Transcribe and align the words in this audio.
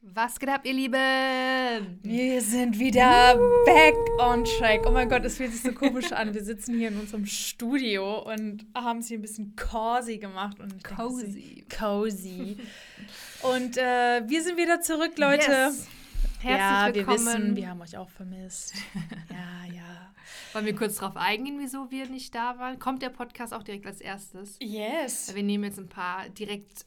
Was 0.00 0.38
geht 0.38 0.48
ab, 0.48 0.60
ihr 0.64 0.74
Lieben? 0.74 1.98
Wir 2.02 2.40
sind 2.40 2.78
wieder 2.78 3.36
uh. 3.36 3.64
back 3.64 3.94
on 4.20 4.44
track. 4.44 4.82
Oh 4.86 4.92
mein 4.92 5.08
Gott, 5.08 5.24
es 5.24 5.36
fühlt 5.36 5.52
sich 5.52 5.62
so 5.62 5.72
komisch 5.72 6.12
an. 6.12 6.32
Wir 6.32 6.44
sitzen 6.44 6.78
hier 6.78 6.88
in 6.88 7.00
unserem 7.00 7.26
Studio 7.26 8.20
und 8.20 8.64
haben 8.76 9.00
es 9.00 9.08
hier 9.08 9.18
ein 9.18 9.22
bisschen 9.22 9.56
cozy 9.56 10.18
gemacht. 10.18 10.60
Und 10.60 10.84
cozy. 10.84 11.64
Cozy. 11.76 12.58
und 13.42 13.76
äh, 13.76 14.22
wir 14.24 14.42
sind 14.44 14.56
wieder 14.56 14.80
zurück, 14.80 15.18
Leute. 15.18 15.50
Yes. 15.50 15.88
Herzlich 16.38 16.46
ja, 16.46 16.94
willkommen. 16.94 17.18
wir 17.18 17.32
wissen, 17.32 17.56
wir 17.56 17.68
haben 17.68 17.80
euch 17.80 17.96
auch 17.96 18.10
vermisst. 18.10 18.74
ja, 19.30 19.74
ja. 19.74 20.14
Wollen 20.52 20.64
wir 20.64 20.76
kurz 20.76 20.98
darauf 20.98 21.16
eingehen, 21.16 21.58
wieso 21.58 21.90
wir 21.90 22.06
nicht 22.06 22.32
da 22.36 22.56
waren? 22.58 22.78
Kommt 22.78 23.02
der 23.02 23.10
Podcast 23.10 23.52
auch 23.52 23.64
direkt 23.64 23.86
als 23.86 24.00
erstes? 24.00 24.58
Yes. 24.60 25.34
Wir 25.34 25.42
nehmen 25.42 25.64
jetzt 25.64 25.80
ein 25.80 25.88
paar 25.88 26.28
direkt. 26.28 26.86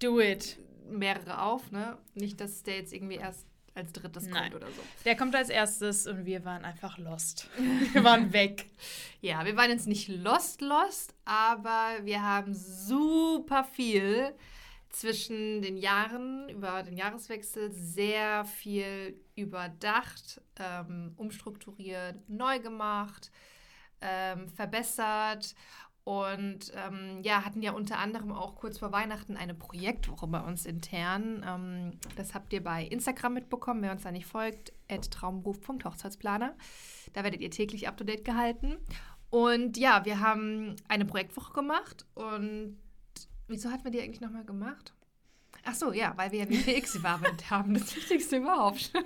Do 0.00 0.20
it 0.20 0.58
mehrere 0.90 1.42
auf, 1.42 1.70
ne? 1.70 1.98
Nicht, 2.14 2.40
dass 2.40 2.62
der 2.62 2.76
jetzt 2.76 2.92
irgendwie 2.92 3.16
erst 3.16 3.46
als 3.74 3.92
drittes 3.92 4.26
Nein. 4.26 4.50
kommt 4.50 4.62
oder 4.62 4.72
so. 4.72 4.82
Der 5.04 5.16
kommt 5.16 5.34
als 5.34 5.48
erstes 5.48 6.06
und 6.06 6.26
wir 6.26 6.44
waren 6.44 6.64
einfach 6.64 6.98
lost. 6.98 7.48
wir 7.92 8.04
waren 8.04 8.32
weg. 8.32 8.66
Ja, 9.20 9.44
wir 9.44 9.56
waren 9.56 9.70
jetzt 9.70 9.86
nicht 9.86 10.08
lost, 10.08 10.60
lost, 10.60 11.14
aber 11.24 11.98
wir 12.02 12.22
haben 12.22 12.54
super 12.54 13.64
viel 13.64 14.34
zwischen 14.90 15.62
den 15.62 15.76
Jahren, 15.76 16.48
über 16.48 16.82
den 16.82 16.96
Jahreswechsel, 16.96 17.70
sehr 17.70 18.44
viel 18.44 19.20
überdacht, 19.36 20.40
ähm, 20.58 21.12
umstrukturiert, 21.16 22.16
neu 22.28 22.58
gemacht, 22.58 23.30
ähm, 24.00 24.48
verbessert 24.48 25.54
und 26.08 26.72
ähm, 26.74 27.20
ja, 27.22 27.44
hatten 27.44 27.60
ja 27.60 27.72
unter 27.72 27.98
anderem 27.98 28.32
auch 28.32 28.54
kurz 28.54 28.78
vor 28.78 28.92
Weihnachten 28.92 29.36
eine 29.36 29.52
Projektwoche 29.52 30.26
bei 30.26 30.40
uns 30.40 30.64
intern. 30.64 31.44
Ähm, 31.46 32.00
das 32.16 32.32
habt 32.32 32.50
ihr 32.54 32.64
bei 32.64 32.84
Instagram 32.84 33.34
mitbekommen, 33.34 33.82
wer 33.82 33.92
uns 33.92 34.04
da 34.04 34.10
nicht 34.10 34.24
folgt, 34.24 34.72
traumberuf.hochzeitsplaner. 34.88 36.56
Da 37.12 37.24
werdet 37.24 37.42
ihr 37.42 37.50
täglich 37.50 37.88
up-to-date 37.88 38.24
gehalten. 38.24 38.78
Und 39.28 39.76
ja, 39.76 40.06
wir 40.06 40.20
haben 40.20 40.76
eine 40.88 41.04
Projektwoche 41.04 41.52
gemacht. 41.52 42.06
Und 42.14 42.78
wieso 43.46 43.70
hatten 43.70 43.84
wir 43.84 43.90
die 43.90 44.00
eigentlich 44.00 44.22
nochmal 44.22 44.46
gemacht? 44.46 44.94
Ach 45.64 45.74
so, 45.74 45.92
ja, 45.92 46.12
weil 46.16 46.32
wir 46.32 46.40
ja 46.40 46.48
WPX 46.48 46.94
überarbeitet 46.96 47.50
haben. 47.50 47.74
Das 47.74 47.94
Wichtigste 47.94 48.36
überhaupt. 48.36 48.92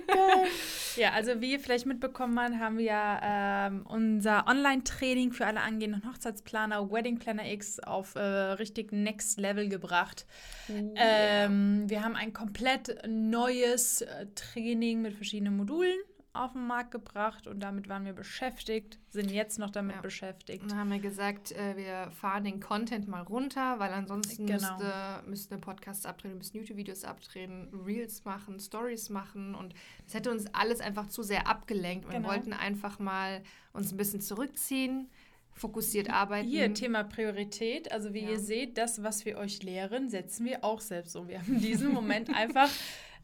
Ja, 0.95 1.11
also 1.13 1.41
wie 1.41 1.53
ihr 1.53 1.59
vielleicht 1.59 1.87
mitbekommen 1.87 2.39
habt, 2.39 2.59
haben 2.59 2.77
wir 2.77 3.19
ähm, 3.23 3.83
unser 3.87 4.45
Online-Training 4.47 5.31
für 5.31 5.47
alle 5.47 5.61
angehenden 5.61 6.07
Hochzeitsplaner, 6.07 6.91
Wedding 6.91 7.17
Planner 7.17 7.51
X, 7.51 7.79
auf 7.79 8.15
äh, 8.15 8.19
richtig 8.19 8.91
Next 8.91 9.39
Level 9.39 9.69
gebracht. 9.69 10.27
Oh, 10.69 10.93
ähm, 10.95 11.89
wir 11.89 12.03
haben 12.03 12.15
ein 12.15 12.31
komplett 12.31 12.95
neues 13.07 14.01
äh, 14.01 14.27
Training 14.35 15.01
mit 15.01 15.15
verschiedenen 15.15 15.57
Modulen 15.57 15.97
auf 16.33 16.53
den 16.53 16.65
Markt 16.65 16.89
gebracht 16.89 17.45
und 17.45 17.59
damit 17.59 17.87
waren 17.87 18.05
wir 18.05 18.13
beschäftigt, 18.13 18.97
sind 19.09 19.29
jetzt 19.29 19.59
noch 19.59 19.69
damit 19.69 19.97
ja. 19.97 20.01
beschäftigt. 20.01 20.63
Dann 20.69 20.79
haben 20.79 20.89
wir 20.89 20.99
gesagt, 20.99 21.51
äh, 21.51 21.77
wir 21.77 22.09
fahren 22.11 22.43
den 22.43 22.59
Content 22.59 23.07
mal 23.07 23.21
runter, 23.21 23.77
weil 23.77 23.93
ansonsten 23.93 24.47
genau. 24.47 24.53
müsste, 24.55 25.23
müssten 25.27 25.51
wir 25.51 25.61
Podcasts 25.61 26.07
abdrehen, 26.07 26.35
müssten 26.37 26.57
YouTube-Videos 26.57 27.03
abdrehen, 27.03 27.69
Reels 27.85 28.25
machen, 28.25 28.59
Stories 28.59 29.09
machen 29.09 29.53
und 29.53 29.75
das 30.05 30.15
hätte 30.15 30.31
uns 30.31 30.47
alles 30.53 30.81
einfach 30.81 31.07
zu 31.07 31.21
sehr 31.21 31.47
abgelenkt. 31.47 32.07
Wir 32.09 32.17
genau. 32.17 32.29
wollten 32.29 32.51
einfach 32.51 32.97
mal 32.97 33.43
uns 33.71 33.91
ein 33.91 33.97
bisschen 33.97 34.21
zurückziehen 34.21 35.09
fokussiert 35.55 36.09
arbeiten. 36.09 36.47
Hier, 36.47 36.73
Thema 36.73 37.03
Priorität. 37.03 37.91
Also 37.91 38.13
wie 38.15 38.23
ja. 38.23 38.31
ihr 38.31 38.39
seht, 38.39 38.77
das, 38.79 39.03
was 39.03 39.23
wir 39.23 39.37
euch 39.37 39.61
lehren, 39.61 40.09
setzen 40.09 40.47
wir 40.47 40.63
auch 40.63 40.81
selbst 40.81 41.15
um. 41.15 41.27
Wir 41.27 41.39
haben 41.39 41.53
in 41.53 41.61
diesem 41.61 41.91
Moment 41.91 42.29
einfach 42.35 42.69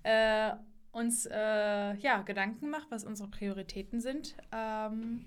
äh, 0.03 0.51
uns 0.91 1.25
äh, 1.25 1.95
ja, 1.95 2.21
Gedanken 2.21 2.65
gemacht, 2.65 2.87
was 2.89 3.03
unsere 3.03 3.29
Prioritäten 3.29 4.01
sind. 4.01 4.35
Ähm, 4.51 5.25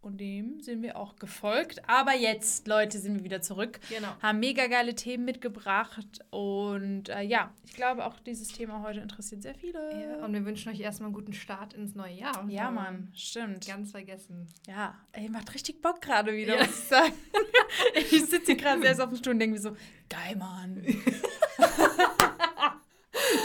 und 0.00 0.18
dem 0.20 0.60
sind 0.60 0.82
wir 0.82 0.96
auch 0.96 1.16
gefolgt. 1.16 1.82
Aber 1.88 2.14
jetzt, 2.14 2.68
Leute, 2.68 2.98
sind 2.98 3.16
wir 3.16 3.24
wieder 3.24 3.42
zurück. 3.42 3.80
Genau. 3.88 4.08
Haben 4.22 4.38
mega 4.38 4.68
geile 4.68 4.94
Themen 4.94 5.24
mitgebracht. 5.24 6.20
Und 6.30 7.08
äh, 7.08 7.22
ja, 7.22 7.52
ich 7.66 7.74
glaube, 7.74 8.06
auch 8.06 8.18
dieses 8.20 8.48
Thema 8.48 8.82
heute 8.82 9.00
interessiert 9.00 9.42
sehr 9.42 9.56
viele. 9.56 9.78
Ja, 10.00 10.24
und 10.24 10.32
wir 10.32 10.44
wünschen 10.44 10.70
euch 10.72 10.80
erstmal 10.80 11.08
einen 11.08 11.14
guten 11.14 11.32
Start 11.32 11.74
ins 11.74 11.96
neue 11.96 12.14
Jahr. 12.14 12.48
Ja, 12.48 12.70
Mann, 12.70 13.10
stimmt. 13.12 13.66
Ganz 13.66 13.90
vergessen. 13.90 14.46
Ja, 14.68 14.94
ey, 15.12 15.28
macht 15.28 15.52
richtig 15.52 15.82
Bock 15.82 16.00
gerade 16.00 16.32
wieder, 16.32 16.56
ja. 16.56 16.64
muss 16.64 16.78
ich 16.78 16.88
sagen. 16.88 17.12
ich 17.94 18.08
sitze 18.08 18.46
hier 18.46 18.56
gerade 18.56 18.80
selbst 18.80 19.00
auf 19.00 19.08
dem 19.08 19.18
Stuhl 19.18 19.32
und 19.32 19.40
denke 19.40 19.56
mir 19.56 19.60
so, 19.60 19.76
geil, 20.08 20.36
Mann. 20.36 20.84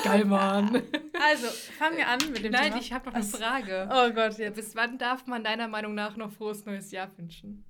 Geil, 0.04 0.26
Mann. 0.26 0.84
Also, 1.22 1.48
fangen 1.48 1.98
wir 1.98 2.08
an 2.08 2.20
mit 2.32 2.44
dem 2.44 2.52
Nein, 2.52 2.72
Thema. 2.72 2.82
ich 2.82 2.94
habe 2.94 3.08
noch 3.08 3.16
eine 3.16 3.24
Frage. 3.24 3.90
Oh 3.92 4.12
Gott, 4.12 4.38
jetzt. 4.38 4.56
Bis 4.56 4.76
wann 4.76 4.98
darf 4.98 5.26
man 5.28 5.44
deiner 5.44 5.68
Meinung 5.68 5.96
nach 5.96 6.18
noch 6.18 6.32
frohes 6.32 6.66
neues 6.66 6.92
Jahr 6.92 7.10
wünschen? 7.18 7.64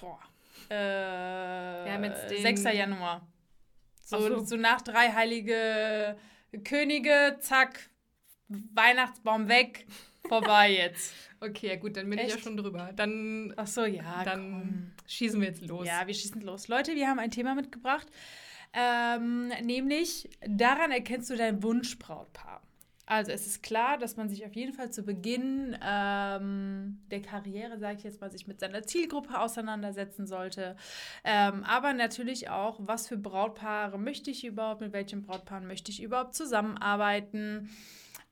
Boah. 0.00 0.20
Äh, 0.68 2.40
6. 2.40 2.62
Januar. 2.64 3.26
So, 4.02 4.20
so. 4.20 4.44
so 4.44 4.56
nach 4.56 4.82
drei 4.82 5.12
heilige 5.12 6.16
Könige, 6.64 7.36
zack, 7.40 7.90
Weihnachtsbaum 8.48 9.48
weg, 9.48 9.86
vorbei 10.28 10.72
jetzt. 10.72 11.14
Okay, 11.40 11.76
gut, 11.76 11.96
dann 11.96 12.08
bin 12.08 12.18
Echt? 12.18 12.28
ich 12.28 12.34
ja 12.36 12.40
schon 12.40 12.56
drüber. 12.56 12.92
Dann, 12.94 13.52
Ach 13.56 13.66
so, 13.66 13.84
ja. 13.84 14.24
Dann 14.24 14.50
komm. 14.50 14.92
schießen 15.06 15.40
wir 15.40 15.48
jetzt 15.48 15.66
los. 15.66 15.86
Ja, 15.86 16.06
wir 16.06 16.14
schießen 16.14 16.40
los. 16.40 16.68
Leute, 16.68 16.94
wir 16.94 17.08
haben 17.08 17.18
ein 17.18 17.30
Thema 17.30 17.54
mitgebracht. 17.54 18.06
Ähm, 18.72 19.48
nämlich, 19.62 20.28
daran 20.46 20.90
erkennst 20.90 21.30
du 21.30 21.36
dein 21.36 21.62
Wunschbrautpaar. 21.62 22.62
Also 23.08 23.30
es 23.30 23.46
ist 23.46 23.62
klar, 23.62 23.98
dass 23.98 24.16
man 24.16 24.28
sich 24.28 24.44
auf 24.44 24.56
jeden 24.56 24.72
Fall 24.72 24.90
zu 24.90 25.04
Beginn 25.04 25.78
ähm, 25.80 26.98
der 27.08 27.22
Karriere, 27.22 27.78
sage 27.78 27.98
ich 27.98 28.02
jetzt 28.02 28.20
mal, 28.20 28.32
sich 28.32 28.48
mit 28.48 28.58
seiner 28.58 28.82
Zielgruppe 28.82 29.38
auseinandersetzen 29.38 30.26
sollte. 30.26 30.76
Ähm, 31.22 31.62
aber 31.62 31.92
natürlich 31.92 32.50
auch, 32.50 32.80
was 32.80 33.06
für 33.06 33.16
Brautpaare 33.16 33.96
möchte 33.96 34.32
ich 34.32 34.44
überhaupt, 34.44 34.80
mit 34.80 34.92
welchen 34.92 35.22
Brautpaaren 35.22 35.68
möchte 35.68 35.92
ich 35.92 36.02
überhaupt 36.02 36.34
zusammenarbeiten. 36.34 37.70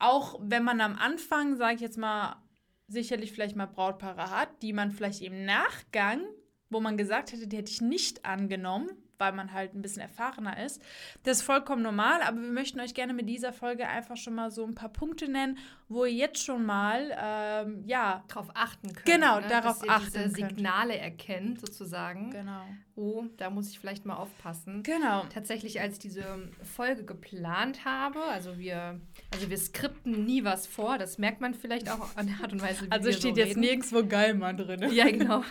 Auch 0.01 0.41
wenn 0.43 0.65
man 0.65 0.81
am 0.81 0.97
Anfang, 0.97 1.57
sage 1.57 1.77
ich 1.77 1.81
jetzt 1.81 1.99
mal, 1.99 2.43
sicherlich 2.89 3.31
vielleicht 3.31 3.55
mal 3.55 3.67
Brautpaare 3.67 4.31
hat, 4.33 4.49
die 4.61 4.73
man 4.73 4.91
vielleicht 4.91 5.23
im 5.23 5.45
Nachgang, 5.45 6.21
wo 6.69 6.81
man 6.81 6.97
gesagt 6.97 7.33
hätte, 7.33 7.47
die 7.47 7.59
hätte 7.59 7.71
ich 7.71 7.81
nicht 7.81 8.25
angenommen, 8.25 8.91
weil 9.19 9.33
man 9.33 9.53
halt 9.53 9.75
ein 9.75 9.83
bisschen 9.83 10.03
erfahrener 10.03 10.65
ist. 10.65 10.83
Das 11.23 11.39
ist 11.39 11.43
vollkommen 11.43 11.83
normal, 11.83 12.23
aber 12.23 12.41
wir 12.41 12.53
möchten 12.53 12.81
euch 12.81 12.95
gerne 12.95 13.13
mit 13.15 13.29
dieser 13.29 13.53
Folge 13.53 13.87
einfach 13.89 14.17
schon 14.17 14.35
mal 14.35 14.51
so 14.51 14.65
ein 14.65 14.75
paar 14.75 14.89
Punkte 14.89 15.29
nennen, 15.31 15.59
wo 15.89 16.05
ihr 16.05 16.13
jetzt 16.13 16.43
schon 16.43 16.65
mal 16.67 17.17
ähm, 17.17 17.83
ja 17.87 18.25
darauf 18.29 18.51
achten 18.55 18.93
könnt. 18.93 19.07
Genau, 19.07 19.41
ne? 19.41 19.47
darauf 19.49 19.79
Dass 19.79 19.85
ihr 19.85 19.91
achten 19.91 20.13
diese 20.13 20.31
Signale 20.31 20.97
erkennt 20.97 21.61
sozusagen. 21.61 22.31
Genau. 22.31 22.65
Oh, 22.97 23.25
da 23.39 23.51
muss 23.51 23.71
ich 23.71 23.81
vielleicht 23.81 24.05
mal 24.07 24.15
aufpassen. 24.15 24.85
Genau. 24.85 25.25
Tatsächlich, 25.33 25.81
als 25.81 25.95
ich 25.95 25.99
diese 25.99 26.49
Folge 26.63 27.05
geplant 27.05 27.85
habe, 27.85 28.23
also 28.23 28.57
wir, 28.57 29.01
also 29.33 29.51
wir 29.51 29.59
skripten 29.59 30.25
nie 30.25 30.45
was 30.45 30.69
vor, 30.69 30.97
das 30.97 31.19
merkt 31.19 31.41
man 31.41 31.55
vielleicht 31.55 31.91
auch 31.91 32.17
an 32.17 32.29
der 32.29 32.37
Art 32.43 32.53
und 32.53 32.63
Weise, 32.63 32.87
wie 32.87 32.91
Also 32.93 33.07
wir 33.07 33.13
steht 33.13 33.35
so 33.35 33.41
jetzt 33.41 33.51
reden. 33.51 33.61
nirgendwo 33.61 34.05
Geilmann 34.05 34.57
drin. 34.57 34.93
Ja, 34.93 35.11
genau. 35.11 35.43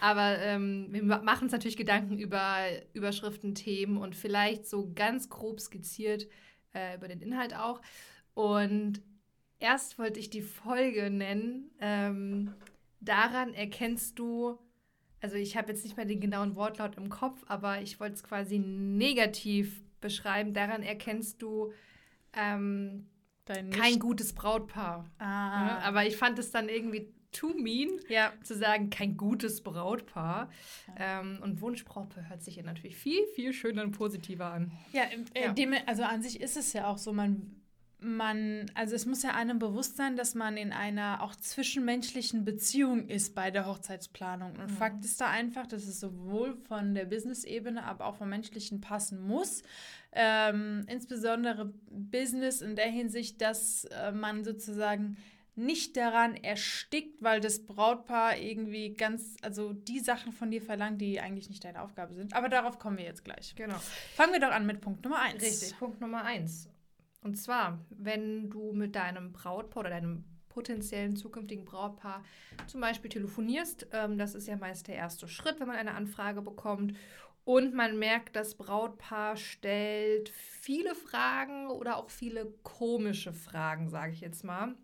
Aber 0.00 0.38
ähm, 0.38 0.88
wir 0.90 1.02
machen 1.02 1.44
uns 1.44 1.52
natürlich 1.52 1.76
Gedanken 1.76 2.18
über 2.18 2.66
Überschriften, 3.12 3.54
Themen 3.54 3.98
und 3.98 4.16
vielleicht 4.16 4.66
so 4.66 4.90
ganz 4.94 5.28
grob 5.28 5.60
skizziert 5.60 6.26
äh, 6.74 6.96
über 6.96 7.08
den 7.08 7.20
Inhalt 7.20 7.54
auch. 7.54 7.80
Und 8.34 9.02
erst 9.58 9.98
wollte 9.98 10.18
ich 10.18 10.30
die 10.30 10.40
Folge 10.40 11.10
nennen. 11.10 11.70
Ähm, 11.78 12.54
daran 13.00 13.52
erkennst 13.52 14.18
du, 14.18 14.58
also 15.20 15.36
ich 15.36 15.56
habe 15.56 15.72
jetzt 15.72 15.84
nicht 15.84 15.96
mehr 15.96 16.06
den 16.06 16.20
genauen 16.20 16.56
Wortlaut 16.56 16.96
im 16.96 17.10
Kopf, 17.10 17.44
aber 17.46 17.82
ich 17.82 18.00
wollte 18.00 18.14
es 18.14 18.24
quasi 18.24 18.58
negativ 18.58 19.82
beschreiben. 20.00 20.54
Daran 20.54 20.82
erkennst 20.82 21.42
du 21.42 21.72
ähm, 22.32 23.06
kein 23.44 23.98
gutes 23.98 24.32
Brautpaar. 24.32 25.04
Ah. 25.18 25.24
Ja, 25.66 25.78
aber 25.84 26.06
ich 26.06 26.16
fand 26.16 26.38
es 26.38 26.50
dann 26.50 26.70
irgendwie 26.70 27.12
too 27.32 27.54
mean, 27.54 27.88
ja. 28.08 28.32
zu 28.42 28.54
sagen, 28.54 28.90
kein 28.90 29.16
gutes 29.16 29.62
Brautpaar. 29.62 30.50
Ja. 30.98 31.20
Ähm, 31.20 31.38
und 31.42 31.60
Wunschbrautpaar 31.60 32.28
hört 32.28 32.42
sich 32.42 32.56
ja 32.56 32.62
natürlich 32.62 32.96
viel, 32.96 33.26
viel 33.34 33.52
schöner 33.52 33.82
und 33.82 33.92
positiver 33.92 34.46
an. 34.46 34.72
Ja, 34.92 35.02
äh. 35.34 35.52
Dem, 35.54 35.74
also 35.86 36.02
an 36.04 36.22
sich 36.22 36.40
ist 36.40 36.56
es 36.56 36.72
ja 36.72 36.86
auch 36.86 36.98
so, 36.98 37.12
man 37.12 37.62
man, 38.02 38.66
also 38.74 38.94
es 38.94 39.06
muss 39.06 39.22
ja 39.22 39.30
einem 39.30 39.58
bewusst 39.58 39.96
sein, 39.96 40.16
dass 40.16 40.34
man 40.34 40.56
in 40.56 40.72
einer 40.72 41.22
auch 41.22 41.36
zwischenmenschlichen 41.36 42.44
Beziehung 42.44 43.08
ist 43.08 43.34
bei 43.34 43.50
der 43.50 43.66
Hochzeitsplanung. 43.66 44.52
Und 44.56 44.70
mhm. 44.70 44.76
Fakt 44.76 45.04
ist 45.04 45.20
da 45.20 45.28
einfach, 45.28 45.66
dass 45.66 45.86
es 45.86 46.00
sowohl 46.00 46.56
von 46.68 46.94
der 46.94 47.04
Business-Ebene, 47.04 47.84
aber 47.84 48.06
auch 48.06 48.16
vom 48.16 48.28
menschlichen 48.28 48.80
passen 48.80 49.20
muss. 49.22 49.62
Ähm, 50.12 50.84
insbesondere 50.88 51.72
Business 51.90 52.60
in 52.60 52.76
der 52.76 52.88
Hinsicht, 52.88 53.40
dass 53.40 53.84
äh, 53.84 54.12
man 54.12 54.44
sozusagen 54.44 55.16
nicht 55.54 55.96
daran 55.96 56.34
erstickt, 56.34 57.22
weil 57.22 57.40
das 57.40 57.66
Brautpaar 57.66 58.38
irgendwie 58.38 58.94
ganz, 58.94 59.36
also 59.42 59.72
die 59.72 60.00
Sachen 60.00 60.32
von 60.32 60.50
dir 60.50 60.62
verlangt, 60.62 61.00
die 61.00 61.20
eigentlich 61.20 61.50
nicht 61.50 61.64
deine 61.64 61.82
Aufgabe 61.82 62.14
sind. 62.14 62.34
Aber 62.34 62.48
darauf 62.48 62.78
kommen 62.78 62.96
wir 62.96 63.04
jetzt 63.04 63.24
gleich. 63.24 63.54
Genau. 63.54 63.76
Fangen 64.14 64.32
wir 64.32 64.40
doch 64.40 64.50
an 64.50 64.66
mit 64.66 64.80
Punkt 64.80 65.04
Nummer 65.04 65.18
eins. 65.18 65.42
Richtig, 65.42 65.78
Punkt 65.78 66.00
Nummer 66.00 66.24
eins 66.24 66.68
Und 67.20 67.36
zwar, 67.36 67.84
wenn 67.90 68.48
du 68.48 68.72
mit 68.72 68.96
deinem 68.96 69.32
Brautpaar 69.32 69.80
oder 69.80 69.90
deinem 69.90 70.24
potenziellen 70.48 71.16
zukünftigen 71.16 71.64
Brautpaar 71.64 72.22
zum 72.66 72.80
Beispiel 72.80 73.10
telefonierst, 73.10 73.88
ähm, 73.92 74.18
das 74.18 74.34
ist 74.34 74.48
ja 74.48 74.56
meist 74.56 74.88
der 74.88 74.96
erste 74.96 75.28
Schritt, 75.28 75.60
wenn 75.60 75.68
man 75.68 75.76
eine 75.76 75.94
Anfrage 75.94 76.42
bekommt. 76.42 76.96
Und 77.44 77.74
man 77.74 77.98
merkt, 77.98 78.36
das 78.36 78.54
Brautpaar 78.54 79.36
stellt 79.36 80.28
viele 80.28 80.94
Fragen 80.94 81.68
oder 81.68 81.96
auch 81.96 82.08
viele 82.08 82.54
komische 82.62 83.32
Fragen, 83.32 83.88
sage 83.88 84.12
ich 84.12 84.20
jetzt 84.20 84.44
mal. 84.44 84.76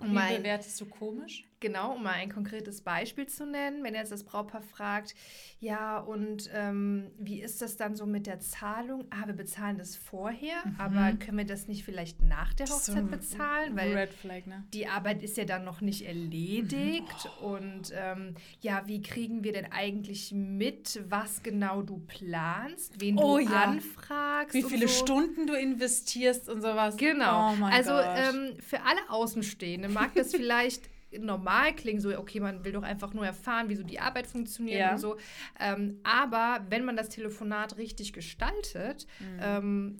Um 0.00 0.12
Wie 0.14 0.36
bewertest 0.38 0.80
du 0.80 0.86
komisch? 0.86 1.44
Genau, 1.60 1.92
um 1.92 2.02
mal 2.02 2.12
ein 2.12 2.32
konkretes 2.32 2.80
Beispiel 2.80 3.26
zu 3.26 3.44
nennen, 3.44 3.84
wenn 3.84 3.94
jetzt 3.94 4.10
das 4.10 4.24
Brautpaar 4.24 4.62
fragt, 4.62 5.14
ja, 5.58 5.98
und 5.98 6.48
ähm, 6.54 7.10
wie 7.18 7.42
ist 7.42 7.60
das 7.60 7.76
dann 7.76 7.94
so 7.94 8.06
mit 8.06 8.26
der 8.26 8.40
Zahlung? 8.40 9.04
Ah, 9.10 9.26
wir 9.26 9.34
bezahlen 9.34 9.76
das 9.76 9.94
vorher, 9.94 10.64
mhm. 10.64 10.76
aber 10.78 11.12
können 11.18 11.36
wir 11.36 11.44
das 11.44 11.68
nicht 11.68 11.84
vielleicht 11.84 12.22
nach 12.22 12.54
der 12.54 12.66
Hochzeit 12.66 12.96
so 12.96 13.02
bezahlen? 13.02 13.76
Weil 13.76 13.94
Red 13.94 14.14
Flag, 14.14 14.46
ne? 14.46 14.64
die 14.72 14.86
Arbeit 14.86 15.22
ist 15.22 15.36
ja 15.36 15.44
dann 15.44 15.64
noch 15.64 15.82
nicht 15.82 16.06
erledigt. 16.06 17.24
Mhm. 17.24 17.30
Oh. 17.42 17.50
Und 17.50 17.92
ähm, 17.94 18.34
ja, 18.62 18.82
wie 18.86 19.02
kriegen 19.02 19.44
wir 19.44 19.52
denn 19.52 19.70
eigentlich 19.70 20.32
mit, 20.32 20.98
was 21.10 21.42
genau 21.42 21.82
du 21.82 21.98
planst, 21.98 23.02
wen 23.02 23.18
oh, 23.18 23.36
du 23.36 23.44
ja. 23.44 23.64
anfragst? 23.64 24.54
Wie 24.54 24.62
viele 24.62 24.88
so? 24.88 25.04
Stunden 25.04 25.46
du 25.46 25.52
investierst 25.52 26.48
und 26.48 26.62
sowas. 26.62 26.96
Genau. 26.96 27.52
Oh 27.52 27.64
also 27.64 27.92
ähm, 27.92 28.56
für 28.60 28.80
alle 28.80 29.10
Außenstehende 29.10 29.90
mag 29.90 30.14
das 30.14 30.30
vielleicht 30.34 30.88
normal 31.18 31.74
klingen, 31.74 32.00
so, 32.00 32.16
okay, 32.16 32.40
man 32.40 32.64
will 32.64 32.72
doch 32.72 32.82
einfach 32.82 33.12
nur 33.12 33.26
erfahren, 33.26 33.68
wie 33.68 33.74
so 33.74 33.82
die 33.82 34.00
Arbeit 34.00 34.26
funktioniert 34.26 34.80
ja. 34.80 34.92
und 34.92 34.98
so. 34.98 35.16
Ähm, 35.58 36.00
aber 36.02 36.64
wenn 36.68 36.84
man 36.84 36.96
das 36.96 37.08
Telefonat 37.08 37.76
richtig 37.76 38.12
gestaltet, 38.12 39.06
mhm. 39.18 39.38
ähm, 39.40 39.96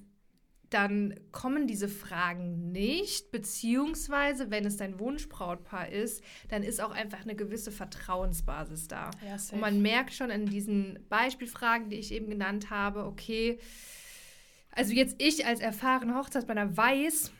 dann 0.71 1.19
kommen 1.33 1.67
diese 1.67 1.89
Fragen 1.89 2.71
nicht, 2.71 3.31
beziehungsweise 3.31 4.51
wenn 4.51 4.65
es 4.65 4.77
dein 4.77 4.99
Wunschbrautpaar 4.99 5.89
ist, 5.89 6.23
dann 6.47 6.63
ist 6.63 6.79
auch 6.81 6.91
einfach 6.91 7.23
eine 7.23 7.35
gewisse 7.35 7.71
Vertrauensbasis 7.71 8.87
da. 8.87 9.11
Ja, 9.27 9.35
und 9.51 9.59
man 9.59 9.81
merkt 9.81 10.13
schon 10.13 10.29
in 10.29 10.45
diesen 10.45 10.97
Beispielfragen, 11.09 11.89
die 11.89 11.97
ich 11.97 12.13
eben 12.13 12.29
genannt 12.29 12.69
habe, 12.69 13.03
okay, 13.03 13.59
also 14.71 14.93
jetzt 14.93 15.15
ich 15.21 15.45
als 15.45 15.59
erfahrene 15.59 16.15
Hochzeitsplaner 16.15 16.77
weiß, 16.77 17.33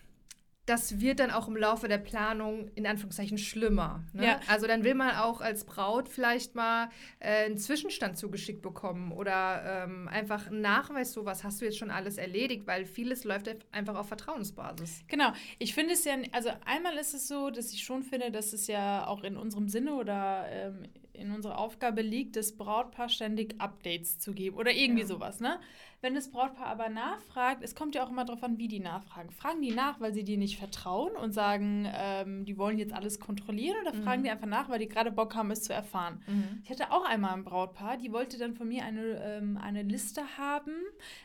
das 0.66 1.00
wird 1.00 1.20
dann 1.20 1.32
auch 1.32 1.48
im 1.48 1.58
Laufe 1.58 1.88
der 1.88 1.98
Planung 1.98 2.70
in 2.76 2.86
Anführungszeichen 2.86 3.38
schlimmer. 3.38 4.04
Ne? 4.14 4.26
Ja. 4.26 4.40
Also 4.48 4.68
dann 4.68 4.84
will 4.84 4.94
man 4.94 5.16
auch 5.16 5.42
als 5.42 5.66
Braut 5.66 6.08
vielleicht 6.08 6.56
mal 6.56 6.90
äh, 7.20 7.46
einen 7.46 7.58
Zwischenstand 7.58 8.18
zugeschickt 8.18 8.62
bekommen 8.62 9.12
oder 9.12 9.84
ähm, 9.86 10.08
einfach 10.08 10.48
einen 10.48 10.62
Nachweis, 10.62 11.14
so 11.14 11.26
was 11.26 11.44
hast 11.44 11.62
du 11.62 11.66
jetzt 11.66 11.78
schon 11.78 11.90
alles 11.90 12.18
erledigt, 12.18 12.68
weil 12.68 12.86
vieles 12.86 13.24
läuft 13.24 13.50
einfach 13.72 13.96
auf 13.96 14.08
Vertrauensbasis. 14.08 15.04
Genau. 15.08 15.34
Ich 15.58 15.74
finde 15.74 15.94
es 15.94 16.06
ja, 16.06 16.14
also 16.32 16.50
einmal 16.66 16.96
ist 16.98 17.14
es 17.14 17.28
so, 17.28 17.50
dass 17.50 17.74
ich 17.74 17.84
schon 17.84 18.04
finde, 18.04 18.32
dass 18.32 18.54
es 18.54 18.68
ja 18.68 19.08
auch 19.08 19.24
in 19.24 19.38
unserem 19.38 19.68
Sinne 19.68 19.96
oder 19.96 20.46
ähm, 20.50 20.84
in 21.22 21.32
unserer 21.32 21.58
Aufgabe 21.58 22.02
liegt, 22.02 22.36
das 22.36 22.58
Brautpaar 22.58 23.10
ständig 23.10 23.56
Updates 23.60 24.20
zu 24.20 24.34
geben 24.34 24.58
oder 24.58 24.72
irgendwie 24.72 25.02
ja. 25.02 25.08
sowas, 25.08 25.40
ne? 25.40 25.60
Wenn 26.02 26.16
das 26.16 26.32
Brautpaar 26.32 26.66
aber 26.66 26.90
nachfragt, 26.90 27.64
es 27.64 27.76
kommt 27.76 27.94
ja 27.94 28.04
auch 28.04 28.10
immer 28.10 28.26
darauf 28.26 28.42
an, 28.42 28.58
wie 28.58 28.68
die 28.68 28.80
nachfragen. 28.80 29.30
Fragen 29.30 29.62
die 29.62 29.72
nach, 29.72 30.00
weil 30.00 30.14
sie 30.14 30.24
dir 30.24 30.40
nicht 30.40 30.58
vertrauen 30.58 31.16
und 31.16 31.32
sagen, 31.32 31.88
ähm, 31.94 32.44
die 32.44 32.58
wollen 32.58 32.80
jetzt 32.80 32.92
alles 32.92 33.20
kontrollieren 33.20 33.78
oder 33.82 33.94
mhm. 33.94 34.02
fragen 34.02 34.24
die 34.24 34.32
einfach 34.32 34.48
nach, 34.48 34.68
weil 34.68 34.80
die 34.80 34.88
gerade 34.88 35.12
Bock 35.12 35.36
haben, 35.36 35.52
es 35.52 35.62
zu 35.62 35.74
erfahren? 35.74 36.24
Mhm. 36.26 36.62
Ich 36.64 36.72
hatte 36.72 36.92
auch 36.92 37.06
einmal 37.06 37.36
ein 37.36 37.44
Brautpaar, 37.44 37.98
die 37.98 38.12
wollte 38.12 38.40
dann 38.40 38.56
von 38.56 38.68
mir 38.68 38.84
eine, 38.84 39.22
ähm, 39.24 39.60
eine 39.62 39.84
Liste 39.84 40.24
haben, 40.40 40.74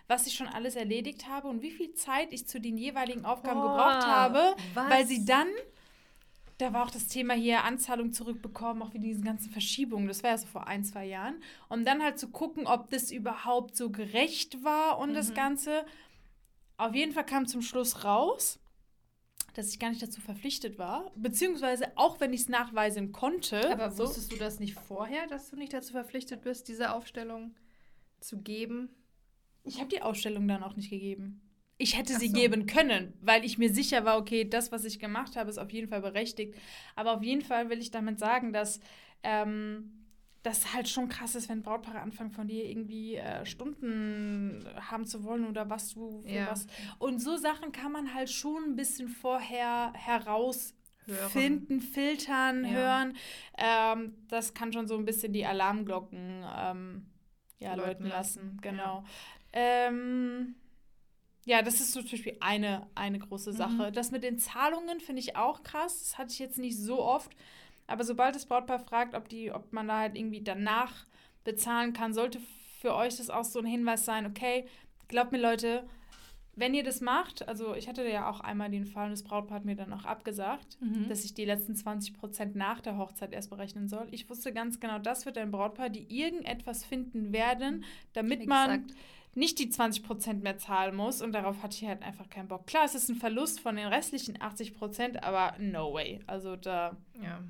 was 0.08 0.26
ich 0.26 0.34
schon 0.34 0.46
alles 0.46 0.76
erledigt 0.76 1.26
habe 1.26 1.48
und 1.48 1.62
wie 1.62 1.70
viel 1.70 1.94
Zeit 1.94 2.34
ich 2.34 2.46
zu 2.46 2.60
den 2.60 2.76
jeweiligen 2.76 3.24
Aufgaben 3.24 3.60
oh, 3.60 3.68
gebraucht 3.68 4.06
habe, 4.06 4.56
was? 4.74 4.90
weil 4.90 5.06
sie 5.06 5.24
dann 5.24 5.48
da 6.58 6.72
war 6.72 6.84
auch 6.84 6.90
das 6.90 7.08
Thema 7.08 7.34
hier 7.34 7.64
Anzahlung 7.64 8.12
zurückbekommen, 8.12 8.82
auch 8.82 8.94
wie 8.94 8.98
diesen 8.98 9.24
ganzen 9.24 9.50
Verschiebungen. 9.50 10.08
Das 10.08 10.22
war 10.22 10.30
ja 10.30 10.38
so 10.38 10.46
vor 10.46 10.66
ein, 10.66 10.84
zwei 10.84 11.04
Jahren. 11.04 11.42
Und 11.68 11.86
dann 11.86 12.02
halt 12.02 12.18
zu 12.18 12.28
gucken, 12.28 12.66
ob 12.66 12.88
das 12.90 13.10
überhaupt 13.10 13.76
so 13.76 13.90
gerecht 13.90 14.64
war 14.64 14.98
und 14.98 15.10
mhm. 15.10 15.14
das 15.14 15.34
Ganze. 15.34 15.84
Auf 16.78 16.94
jeden 16.94 17.12
Fall 17.12 17.26
kam 17.26 17.46
zum 17.46 17.60
Schluss 17.60 18.04
raus, 18.04 18.58
dass 19.54 19.70
ich 19.70 19.78
gar 19.78 19.90
nicht 19.90 20.02
dazu 20.02 20.20
verpflichtet 20.20 20.78
war. 20.78 21.10
Beziehungsweise 21.14 21.92
auch 21.96 22.20
wenn 22.20 22.32
ich 22.32 22.42
es 22.42 22.48
nachweisen 22.48 23.12
konnte. 23.12 23.70
Aber 23.70 23.90
so. 23.90 24.04
wusstest 24.04 24.32
du 24.32 24.36
das 24.36 24.58
nicht 24.58 24.74
vorher, 24.74 25.26
dass 25.26 25.50
du 25.50 25.56
nicht 25.56 25.74
dazu 25.74 25.92
verpflichtet 25.92 26.42
bist, 26.42 26.68
diese 26.68 26.92
Aufstellung 26.92 27.54
zu 28.20 28.40
geben? 28.40 28.88
Ich 29.62 29.78
habe 29.78 29.88
die 29.88 30.00
Ausstellung 30.00 30.48
dann 30.48 30.62
auch 30.62 30.76
nicht 30.76 30.90
gegeben. 30.90 31.45
Ich 31.78 31.96
hätte 31.98 32.14
sie 32.18 32.28
so. 32.28 32.34
geben 32.34 32.66
können, 32.66 33.12
weil 33.20 33.44
ich 33.44 33.58
mir 33.58 33.72
sicher 33.72 34.04
war, 34.04 34.18
okay, 34.18 34.48
das, 34.48 34.72
was 34.72 34.84
ich 34.84 34.98
gemacht 34.98 35.36
habe, 35.36 35.50
ist 35.50 35.58
auf 35.58 35.70
jeden 35.70 35.88
Fall 35.88 36.00
berechtigt. 36.00 36.54
Aber 36.94 37.14
auf 37.14 37.22
jeden 37.22 37.42
Fall 37.42 37.68
will 37.68 37.80
ich 37.80 37.90
damit 37.90 38.18
sagen, 38.18 38.52
dass 38.52 38.80
ähm, 39.22 40.06
das 40.46 40.72
halt 40.72 40.88
schon 40.88 41.08
krass 41.08 41.34
ist, 41.34 41.48
wenn 41.48 41.62
Brautpaare 41.62 42.00
anfangen, 42.00 42.30
von 42.30 42.46
dir 42.46 42.64
irgendwie 42.64 43.16
äh, 43.16 43.44
Stunden 43.44 44.64
haben 44.76 45.04
zu 45.04 45.24
wollen 45.24 45.44
oder 45.44 45.68
was 45.68 45.92
du 45.92 46.22
für 46.22 46.30
ja. 46.30 46.50
was. 46.50 46.66
Und 46.98 47.18
so 47.20 47.36
Sachen 47.36 47.72
kann 47.72 47.90
man 47.90 48.14
halt 48.14 48.30
schon 48.30 48.62
ein 48.62 48.76
bisschen 48.76 49.08
vorher 49.08 49.92
herausfinden, 49.94 51.80
filtern, 51.80 52.64
ja. 52.64 52.70
hören. 52.70 53.16
Ähm, 53.58 54.14
das 54.28 54.54
kann 54.54 54.72
schon 54.72 54.86
so 54.86 54.96
ein 54.96 55.04
bisschen 55.04 55.32
die 55.32 55.44
Alarmglocken 55.44 56.44
ähm, 56.56 57.06
ja, 57.58 57.74
läuten 57.74 58.06
lassen. 58.06 58.40
lassen. 58.40 58.58
Genau. 58.62 59.04
Ja. 59.52 59.88
Ähm, 59.88 60.54
ja, 61.46 61.62
das 61.62 61.80
ist 61.80 61.92
so 61.92 62.02
zum 62.02 62.10
Beispiel 62.10 62.36
eine, 62.40 62.88
eine 62.96 63.20
große 63.20 63.52
Sache. 63.52 63.88
Mhm. 63.88 63.92
Das 63.92 64.10
mit 64.10 64.24
den 64.24 64.38
Zahlungen 64.38 64.98
finde 64.98 65.20
ich 65.20 65.36
auch 65.36 65.62
krass. 65.62 66.00
Das 66.00 66.18
hatte 66.18 66.32
ich 66.32 66.40
jetzt 66.40 66.58
nicht 66.58 66.76
so 66.76 67.00
oft. 67.00 67.30
Aber 67.86 68.02
sobald 68.02 68.34
das 68.34 68.46
Brautpaar 68.46 68.80
fragt, 68.80 69.14
ob, 69.14 69.28
die, 69.28 69.52
ob 69.52 69.72
man 69.72 69.86
da 69.86 70.00
halt 70.00 70.16
irgendwie 70.16 70.42
danach 70.42 71.06
bezahlen 71.44 71.92
kann, 71.92 72.12
sollte 72.12 72.40
für 72.80 72.96
euch 72.96 73.16
das 73.16 73.30
auch 73.30 73.44
so 73.44 73.60
ein 73.60 73.66
Hinweis 73.66 74.04
sein, 74.04 74.26
okay, 74.26 74.66
glaubt 75.06 75.30
mir 75.30 75.40
Leute, 75.40 75.84
wenn 76.56 76.74
ihr 76.74 76.82
das 76.82 77.00
macht, 77.00 77.46
also 77.46 77.74
ich 77.76 77.86
hatte 77.86 78.08
ja 78.08 78.28
auch 78.28 78.40
einmal 78.40 78.70
den 78.70 78.86
Fall, 78.86 79.04
und 79.04 79.10
das 79.12 79.22
Brautpaar 79.22 79.58
hat 79.58 79.64
mir 79.64 79.76
dann 79.76 79.92
auch 79.92 80.04
abgesagt, 80.04 80.78
mhm. 80.80 81.08
dass 81.08 81.24
ich 81.24 81.34
die 81.34 81.44
letzten 81.44 81.76
20 81.76 82.14
Prozent 82.14 82.56
nach 82.56 82.80
der 82.80 82.98
Hochzeit 82.98 83.32
erst 83.32 83.50
berechnen 83.50 83.88
soll. 83.88 84.08
Ich 84.10 84.28
wusste 84.28 84.52
ganz 84.52 84.80
genau, 84.80 84.98
das 84.98 85.26
wird 85.26 85.38
ein 85.38 85.52
Brautpaar, 85.52 85.90
die 85.90 86.06
irgendetwas 86.08 86.84
finden 86.84 87.32
werden, 87.32 87.84
damit 88.14 88.40
Exakt. 88.40 88.48
man 88.48 88.86
nicht 89.36 89.58
die 89.58 89.70
20% 89.70 90.42
mehr 90.42 90.58
zahlen 90.58 90.96
muss 90.96 91.22
und 91.22 91.32
darauf 91.32 91.62
hatte 91.62 91.76
ich 91.76 91.86
halt 91.86 92.02
einfach 92.02 92.28
keinen 92.28 92.48
Bock. 92.48 92.66
Klar, 92.66 92.84
es 92.84 92.94
ist 92.94 93.08
ein 93.08 93.16
Verlust 93.16 93.60
von 93.60 93.76
den 93.76 93.86
restlichen 93.86 94.38
80%, 94.38 95.22
aber 95.22 95.54
no 95.58 95.92
way. 95.92 96.20
Also 96.26 96.56
da. 96.56 96.96
Ja. 97.22 97.42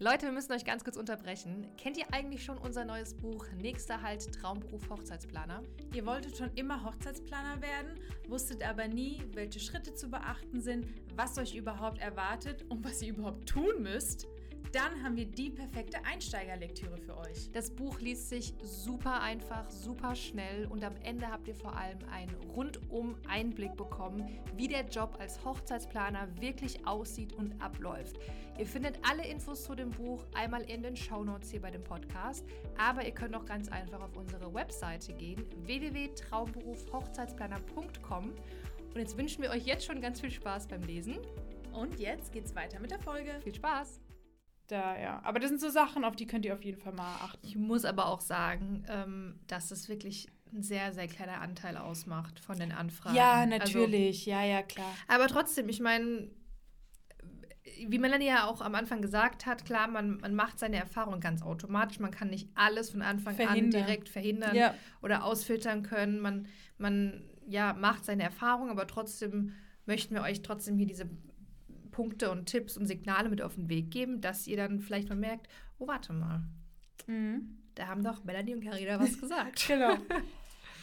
Leute, 0.00 0.26
wir 0.26 0.32
müssen 0.32 0.52
euch 0.52 0.64
ganz 0.64 0.84
kurz 0.84 0.96
unterbrechen. 0.96 1.66
Kennt 1.76 1.96
ihr 1.96 2.06
eigentlich 2.12 2.44
schon 2.44 2.56
unser 2.56 2.84
neues 2.84 3.16
Buch 3.16 3.46
Nächster 3.56 4.00
Halt 4.00 4.32
Traumberuf 4.32 4.88
Hochzeitsplaner? 4.90 5.62
Ihr 5.92 6.06
wolltet 6.06 6.36
schon 6.36 6.52
immer 6.54 6.84
Hochzeitsplaner 6.84 7.60
werden, 7.60 7.98
wusstet 8.28 8.62
aber 8.62 8.86
nie, 8.86 9.24
welche 9.32 9.58
Schritte 9.58 9.94
zu 9.94 10.08
beachten 10.08 10.60
sind, 10.60 10.86
was 11.16 11.36
euch 11.36 11.56
überhaupt 11.56 11.98
erwartet 11.98 12.64
und 12.68 12.84
was 12.84 13.02
ihr 13.02 13.08
überhaupt 13.08 13.48
tun 13.48 13.82
müsst? 13.82 14.28
Dann 14.72 15.02
haben 15.02 15.16
wir 15.16 15.26
die 15.26 15.50
perfekte 15.50 16.04
Einsteigerlektüre 16.04 16.96
für 16.98 17.16
euch. 17.16 17.50
Das 17.52 17.70
Buch 17.70 18.00
liest 18.00 18.28
sich 18.28 18.54
super 18.62 19.20
einfach, 19.20 19.68
super 19.70 20.14
schnell 20.14 20.66
und 20.66 20.84
am 20.84 20.94
Ende 21.02 21.26
habt 21.28 21.48
ihr 21.48 21.54
vor 21.54 21.74
allem 21.76 21.98
einen 22.10 22.34
rundum 22.54 23.16
Einblick 23.28 23.76
bekommen, 23.76 24.28
wie 24.56 24.68
der 24.68 24.86
Job 24.86 25.16
als 25.18 25.42
Hochzeitsplaner 25.44 26.28
wirklich 26.40 26.86
aussieht 26.86 27.32
und 27.32 27.60
abläuft. 27.60 28.18
Ihr 28.58 28.66
findet 28.66 28.98
alle 29.08 29.26
Infos 29.26 29.64
zu 29.64 29.74
dem 29.74 29.88
Buch 29.90 30.26
einmal 30.34 30.60
in 30.62 30.82
den 30.82 30.96
Shownotes 30.96 31.50
hier 31.50 31.62
bei 31.62 31.70
dem 31.70 31.84
Podcast, 31.84 32.44
aber 32.76 33.04
ihr 33.04 33.12
könnt 33.12 33.36
auch 33.36 33.46
ganz 33.46 33.68
einfach 33.68 34.00
auf 34.00 34.16
unsere 34.16 34.52
Webseite 34.52 35.12
gehen, 35.14 35.46
www.traumberufhochzeitsplaner.com 35.64 38.34
und 38.94 39.00
jetzt 39.00 39.16
wünschen 39.16 39.42
wir 39.42 39.50
euch 39.50 39.64
jetzt 39.64 39.84
schon 39.84 40.00
ganz 40.00 40.20
viel 40.20 40.30
Spaß 40.30 40.66
beim 40.66 40.82
Lesen. 40.82 41.18
Und 41.72 42.00
jetzt 42.00 42.32
geht's 42.32 42.56
weiter 42.56 42.80
mit 42.80 42.90
der 42.90 42.98
Folge. 42.98 43.38
Viel 43.44 43.54
Spaß! 43.54 44.00
Da, 44.68 44.98
ja. 44.98 45.20
Aber 45.24 45.40
das 45.40 45.48
sind 45.50 45.60
so 45.60 45.68
Sachen, 45.70 46.04
auf 46.04 46.16
die 46.16 46.26
könnt 46.26 46.44
ihr 46.44 46.54
auf 46.54 46.62
jeden 46.62 46.80
Fall 46.80 46.92
mal 46.92 47.16
achten. 47.16 47.44
Ich 47.46 47.56
muss 47.56 47.84
aber 47.84 48.06
auch 48.06 48.20
sagen, 48.20 48.84
ähm, 48.88 49.40
dass 49.46 49.70
es 49.70 49.88
wirklich 49.88 50.28
ein 50.52 50.62
sehr, 50.62 50.92
sehr 50.92 51.08
kleiner 51.08 51.40
Anteil 51.40 51.76
ausmacht 51.76 52.38
von 52.40 52.58
den 52.58 52.72
Anfragen. 52.72 53.16
Ja, 53.16 53.32
also 53.32 53.50
natürlich. 53.50 54.18
Also, 54.20 54.30
ja, 54.30 54.44
ja, 54.44 54.62
klar. 54.62 54.94
Aber 55.06 55.26
trotzdem, 55.28 55.68
ich 55.68 55.80
meine, 55.80 56.30
wie 57.86 57.98
Melanie 57.98 58.26
ja 58.26 58.46
auch 58.46 58.60
am 58.60 58.74
Anfang 58.74 59.02
gesagt 59.02 59.46
hat, 59.46 59.64
klar, 59.64 59.88
man, 59.88 60.18
man 60.18 60.34
macht 60.34 60.58
seine 60.58 60.76
Erfahrungen 60.76 61.20
ganz 61.20 61.42
automatisch. 61.42 61.98
Man 62.00 62.10
kann 62.10 62.30
nicht 62.30 62.48
alles 62.54 62.90
von 62.90 63.02
Anfang 63.02 63.34
verhindern. 63.34 63.80
an 63.80 63.86
direkt 63.86 64.08
verhindern 64.08 64.56
ja. 64.56 64.74
oder 65.02 65.24
ausfiltern 65.24 65.82
können. 65.82 66.20
Man, 66.20 66.46
man 66.76 67.24
ja, 67.46 67.72
macht 67.72 68.04
seine 68.04 68.22
Erfahrungen, 68.22 68.70
aber 68.70 68.86
trotzdem 68.86 69.54
möchten 69.86 70.14
wir 70.14 70.22
euch 70.22 70.42
trotzdem 70.42 70.76
hier 70.76 70.86
diese 70.86 71.08
Punkte 71.98 72.30
und 72.30 72.46
Tipps 72.46 72.76
und 72.76 72.86
Signale 72.86 73.28
mit 73.28 73.42
auf 73.42 73.56
den 73.56 73.68
Weg 73.68 73.90
geben, 73.90 74.20
dass 74.20 74.46
ihr 74.46 74.56
dann 74.56 74.78
vielleicht 74.78 75.08
mal 75.08 75.16
merkt, 75.16 75.48
oh, 75.80 75.88
warte 75.88 76.12
mal. 76.12 76.44
Mhm. 77.08 77.58
Da 77.74 77.88
haben 77.88 78.04
doch 78.04 78.22
Melanie 78.22 78.54
und 78.54 78.62
Carina 78.62 79.00
was 79.00 79.20
gesagt. 79.20 79.64
genau. 79.66 79.94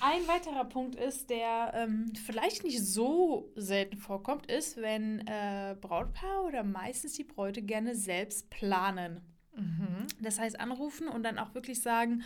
Ein 0.01 0.27
weiterer 0.27 0.65
Punkt 0.65 0.95
ist, 0.95 1.29
der 1.29 1.72
ähm, 1.74 2.12
vielleicht 2.25 2.65
nicht 2.65 2.86
so 2.86 3.50
selten 3.55 3.95
vorkommt, 3.95 4.51
ist, 4.51 4.75
wenn 4.75 5.25
äh, 5.25 5.77
Brautpaar 5.79 6.43
oder 6.43 6.65
meistens 6.65 7.13
die 7.13 7.24
Bräute 7.24 7.62
gerne 7.62 7.95
selbst 7.95 8.50
planen. 8.50 9.22
Mhm. 9.55 10.07
Das 10.19 10.38
heißt, 10.38 10.60
anrufen 10.60 11.07
und 11.07 11.24
dann 11.24 11.39
auch 11.39 11.53
wirklich 11.53 11.81
sagen, 11.81 12.24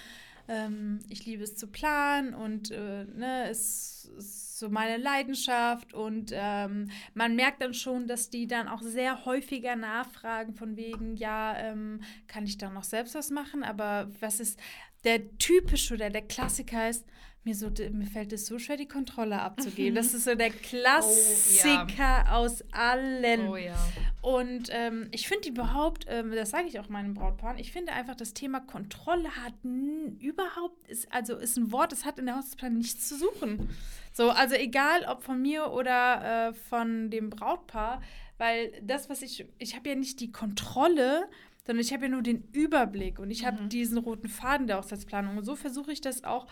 ähm, 0.48 0.98
ich 1.10 1.28
liebe 1.28 1.44
es 1.44 1.56
zu 1.56 1.68
planen 1.68 2.34
und 2.34 2.72
äh, 2.72 3.06
ne, 3.06 3.50
es 3.52 4.06
ist 4.18 4.49
so 4.60 4.70
meine 4.70 4.98
Leidenschaft. 4.98 5.94
Und 5.94 6.32
ähm, 6.34 6.90
man 7.14 7.36
merkt 7.36 7.62
dann 7.62 7.74
schon, 7.74 8.08
dass 8.08 8.30
die 8.30 8.48
dann 8.48 8.68
auch 8.68 8.82
sehr 8.82 9.26
häufiger 9.26 9.76
nachfragen 9.76 10.54
von 10.54 10.76
wegen, 10.76 11.16
ja, 11.16 11.58
ähm, 11.58 12.02
kann 12.28 12.46
ich 12.46 12.58
da 12.58 12.70
noch 12.70 12.84
selbst 12.84 13.16
was 13.16 13.30
machen? 13.30 13.64
Aber 13.64 14.10
was 14.20 14.40
ist 14.40 14.60
der 15.04 15.38
typische 15.38 15.94
oder 15.94 16.10
der 16.10 16.24
Klassiker 16.24 16.90
ist, 16.90 17.06
mir, 17.44 17.56
so, 17.56 17.70
mir 17.70 18.06
fällt 18.06 18.34
es 18.34 18.46
so 18.46 18.60
schwer, 18.60 18.78
die 18.78 18.88
Kontrolle 18.88 19.40
abzugeben. 19.42 19.96
Das 19.96 20.14
ist 20.14 20.26
so 20.26 20.36
der 20.36 20.50
Klassiker 20.50 22.26
Oh, 22.28 22.36
aus 22.36 22.64
allen. 22.72 23.48
Oh 23.48 23.56
ja. 23.56 23.76
Und 24.22 24.70
ähm, 24.72 25.08
ich 25.12 25.28
finde 25.28 25.50
überhaupt, 25.50 26.06
ähm, 26.10 26.32
das 26.32 26.50
sage 26.50 26.68
ich 26.68 26.80
auch 26.80 26.90
meinen 26.90 27.14
Brautpaaren, 27.14 27.58
ich 27.58 27.72
finde 27.72 27.94
einfach, 27.94 28.16
das 28.16 28.34
Thema 28.34 28.60
Kontrolle 28.60 29.30
hat 29.38 29.54
überhaupt, 30.20 30.88
ist, 30.90 31.12
also 31.12 31.38
ist 31.38 31.58
ein 31.58 31.72
Wort, 31.72 31.94
das 31.94 32.04
hat 32.04 32.20
in 32.20 32.26
der 32.26 32.36
Hochzeitsplanung 32.36 32.78
nichts 32.80 33.08
zu 33.08 33.18
suchen. 33.18 33.70
So, 34.12 34.30
also 34.32 34.56
egal, 34.56 35.06
ob 35.08 35.24
von 35.24 35.42
mir 35.42 35.72
oder 35.72 36.50
äh, 36.50 36.54
von 36.54 37.10
dem 37.10 37.30
Brautpaar, 37.30 38.02
weil 38.38 38.74
das, 38.82 39.10
was 39.10 39.22
ich, 39.22 39.46
ich 39.58 39.76
habe 39.76 39.90
ja 39.90 39.96
nicht 39.96 40.20
die 40.20 40.32
Kontrolle, 40.32 41.30
sondern 41.66 41.86
ich 41.86 41.94
habe 41.94 42.06
ja 42.06 42.10
nur 42.10 42.24
den 42.24 42.44
Überblick 42.52 43.20
und 43.20 43.32
ich 43.32 43.46
habe 43.46 43.68
diesen 43.68 43.98
roten 43.98 44.28
Faden 44.28 44.68
der 44.68 44.78
Hochzeitsplanung. 44.78 45.38
Und 45.38 45.46
so 45.46 45.56
versuche 45.56 45.92
ich 45.92 46.02
das 46.02 46.24
auch 46.24 46.48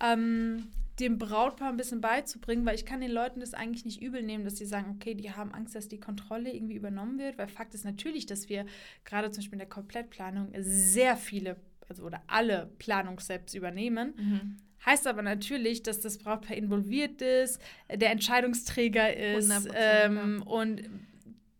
ähm, 0.00 0.68
dem 1.00 1.18
Brautpaar 1.18 1.70
ein 1.70 1.76
bisschen 1.76 2.00
beizubringen, 2.00 2.64
weil 2.64 2.76
ich 2.76 2.86
kann 2.86 3.00
den 3.00 3.10
Leuten 3.10 3.40
das 3.40 3.54
eigentlich 3.54 3.84
nicht 3.84 4.00
übel 4.00 4.22
nehmen, 4.22 4.44
dass 4.44 4.56
sie 4.56 4.66
sagen, 4.66 4.92
okay, 4.94 5.14
die 5.14 5.32
haben 5.32 5.52
Angst, 5.52 5.74
dass 5.74 5.88
die 5.88 5.98
Kontrolle 5.98 6.52
irgendwie 6.52 6.76
übernommen 6.76 7.18
wird, 7.18 7.36
weil 7.36 7.48
Fakt 7.48 7.74
ist 7.74 7.84
natürlich, 7.84 8.26
dass 8.26 8.48
wir 8.48 8.64
gerade 9.04 9.30
zum 9.30 9.40
Beispiel 9.40 9.54
in 9.54 9.60
der 9.60 9.68
Komplettplanung 9.68 10.52
sehr 10.58 11.16
viele, 11.16 11.56
also 11.88 12.04
oder 12.04 12.22
alle 12.28 12.70
Planungssteps 12.78 13.54
übernehmen. 13.54 14.14
Mhm. 14.16 14.56
Heißt 14.86 15.06
aber 15.06 15.22
natürlich, 15.22 15.82
dass 15.82 16.00
das 16.00 16.18
Brautpaar 16.18 16.56
involviert 16.56 17.22
ist, 17.22 17.60
der 17.92 18.10
Entscheidungsträger 18.10 19.16
ist 19.16 19.50
100%, 19.50 19.72
ähm, 19.74 20.42
und 20.42 20.82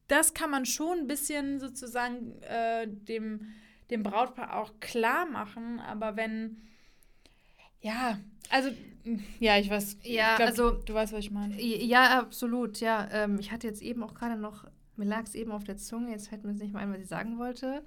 das 0.08 0.34
kann 0.34 0.50
man 0.50 0.66
schon 0.66 0.98
ein 1.00 1.06
bisschen 1.06 1.58
sozusagen 1.58 2.40
äh, 2.42 2.86
dem, 2.86 3.48
dem 3.90 4.02
Brautpaar 4.02 4.56
auch 4.56 4.78
klar 4.80 5.26
machen, 5.26 5.80
aber 5.80 6.16
wenn 6.16 6.60
ja, 7.84 8.18
also 8.50 8.70
ja, 9.38 9.58
ich 9.58 9.68
weiß, 9.68 9.98
Ja, 10.02 10.30
ich 10.32 10.36
glaub, 10.36 10.48
also- 10.48 10.70
du 10.72 10.94
weißt, 10.94 11.12
was 11.12 11.20
ich 11.20 11.30
meine. 11.30 11.60
Ja, 11.60 12.18
absolut, 12.18 12.80
ja. 12.80 13.06
Ähm, 13.12 13.38
ich 13.38 13.52
hatte 13.52 13.66
jetzt 13.66 13.82
eben 13.82 14.02
auch 14.02 14.14
gerade 14.14 14.36
noch, 14.36 14.64
mir 14.96 15.04
lag 15.04 15.24
es 15.24 15.34
eben 15.34 15.52
auf 15.52 15.64
der 15.64 15.76
Zunge, 15.76 16.10
jetzt 16.10 16.28
fällt 16.28 16.42
mir 16.44 16.50
jetzt 16.52 16.62
nicht 16.62 16.72
mal 16.72 16.80
ein, 16.80 16.90
was 16.92 17.00
ich 17.00 17.06
sagen 17.08 17.38
wollte. 17.38 17.84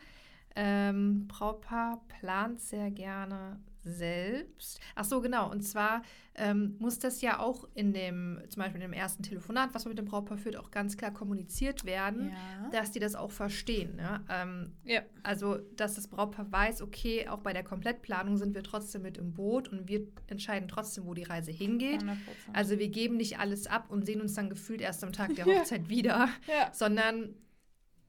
Ähm, 0.55 1.27
Brautpaar 1.27 2.01
plant 2.07 2.59
sehr 2.59 2.91
gerne 2.91 3.59
selbst. 3.89 4.79
Ach 4.95 5.03
so, 5.05 5.21
genau. 5.21 5.49
Und 5.51 5.61
zwar 5.61 6.01
ähm, 6.35 6.75
muss 6.79 6.99
das 6.99 7.21
ja 7.21 7.39
auch 7.39 7.67
in 7.73 7.93
dem, 7.93 8.39
zum 8.49 8.61
Beispiel 8.61 8.81
in 8.81 8.91
dem 8.91 8.93
ersten 8.93 9.23
Telefonat, 9.23 9.73
was 9.73 9.85
man 9.85 9.91
mit 9.91 9.97
dem 9.97 10.05
Brautpaar 10.05 10.37
führt, 10.37 10.55
auch 10.55 10.69
ganz 10.69 10.95
klar 10.95 11.11
kommuniziert 11.11 11.83
werden, 11.85 12.29
Ja. 12.29 12.69
dass 12.71 12.91
die 12.91 12.99
das 12.99 13.15
auch 13.15 13.31
verstehen. 13.31 13.95
Ne? 13.95 14.23
Ähm, 14.29 14.73
Ja. 14.83 15.01
also, 15.23 15.57
dass 15.75 15.95
das 15.95 16.07
Brautpaar 16.07 16.51
weiß, 16.51 16.81
okay, 16.83 17.27
auch 17.27 17.39
bei 17.41 17.53
der 17.53 17.63
Komplettplanung 17.63 18.37
sind 18.37 18.53
wir 18.53 18.61
trotzdem 18.63 19.01
mit 19.01 19.17
im 19.17 19.33
Boot 19.33 19.67
und 19.69 19.87
wir 19.87 20.07
entscheiden 20.27 20.67
trotzdem, 20.67 21.05
wo 21.05 21.13
die 21.15 21.23
Reise 21.23 21.51
hingeht. 21.51 22.03
100%. 22.03 22.17
Also 22.53 22.77
wir 22.77 22.89
geben 22.89 23.17
nicht 23.17 23.39
alles 23.39 23.65
ab 23.65 23.89
und 23.89 24.05
sehen 24.05 24.21
uns 24.21 24.35
dann 24.35 24.49
gefühlt 24.49 24.81
erst 24.81 25.03
am 25.03 25.13
Tag 25.13 25.33
der 25.35 25.47
Ja. 25.47 25.55
Hochzeit 25.59 25.89
wieder, 25.89 26.29
ja. 26.47 26.71
sondern 26.71 27.33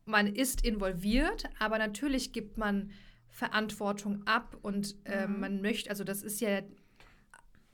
man 0.04 0.26
ist 0.26 0.64
involviert, 0.66 1.44
aber 1.58 1.78
natürlich 1.78 2.32
gibt 2.32 2.56
man 2.58 2.90
Verantwortung 3.30 4.26
ab 4.26 4.56
und 4.62 4.97
ähm, 5.04 5.35
Mhm. 5.35 5.40
man 5.40 5.61
möchte, 5.62 5.90
also 5.90 6.04
das 6.04 6.23
ist 6.23 6.40
ja 6.40 6.61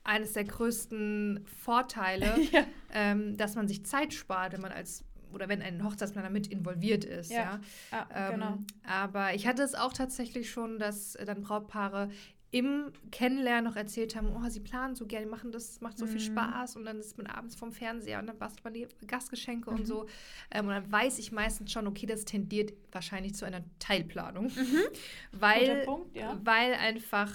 eines 0.03 0.33
der 0.33 0.43
größten 0.43 1.45
Vorteile, 1.47 2.35
ja. 2.51 2.65
ähm, 2.93 3.35
dass 3.37 3.55
man 3.55 3.67
sich 3.67 3.85
Zeit 3.85 4.13
spart, 4.13 4.53
wenn 4.53 4.61
man 4.61 4.71
als 4.71 5.03
oder 5.31 5.49
wenn 5.49 5.61
ein 5.61 5.83
Hochzeitsplaner 5.83 6.29
mit 6.29 6.47
involviert 6.47 7.03
ist, 7.03 7.31
ja. 7.31 7.59
Ja, 7.91 8.07
Ähm, 8.15 8.31
genau. 8.33 8.57
Aber 8.87 9.33
ich 9.33 9.47
hatte 9.47 9.63
es 9.63 9.75
auch 9.75 9.91
tatsächlich 9.91 10.49
schon, 10.49 10.79
dass 10.79 11.15
äh, 11.15 11.25
dann 11.25 11.41
Brautpaare 11.41 12.09
im 12.51 12.91
Kennenlernen 13.11 13.65
noch 13.65 13.75
erzählt 13.75 14.15
haben, 14.15 14.29
oh, 14.35 14.47
sie 14.49 14.61
planen 14.61 14.95
so 14.95 15.05
gerne, 15.05 15.25
machen 15.25 15.51
das, 15.51 15.81
macht 15.81 15.97
so 15.97 16.05
viel 16.05 16.15
Mhm. 16.21 16.37
Spaß 16.37 16.75
und 16.77 16.85
dann 16.85 16.99
ist 16.99 17.17
man 17.17 17.27
abends 17.27 17.55
vom 17.55 17.71
Fernseher 17.73 18.19
und 18.19 18.27
dann 18.27 18.37
bastelt 18.37 18.63
man 18.63 18.73
die 18.73 18.87
Gastgeschenke 19.07 19.69
Mhm. 19.71 19.77
und 19.77 19.85
so. 19.85 20.05
Ähm, 20.51 20.67
und 20.67 20.73
dann 20.73 20.89
weiß 20.91 21.19
ich 21.19 21.31
meistens 21.31 21.71
schon, 21.71 21.85
okay, 21.87 22.05
das 22.05 22.23
tendiert 22.23 22.73
wahrscheinlich 22.91 23.35
zu 23.35 23.45
einer 23.45 23.63
Teilplanung. 23.79 24.47
Guter 24.55 24.91
weil, 25.33 25.83
Punkt, 25.85 26.15
ja. 26.15 26.39
weil 26.43 26.73
einfach, 26.75 27.31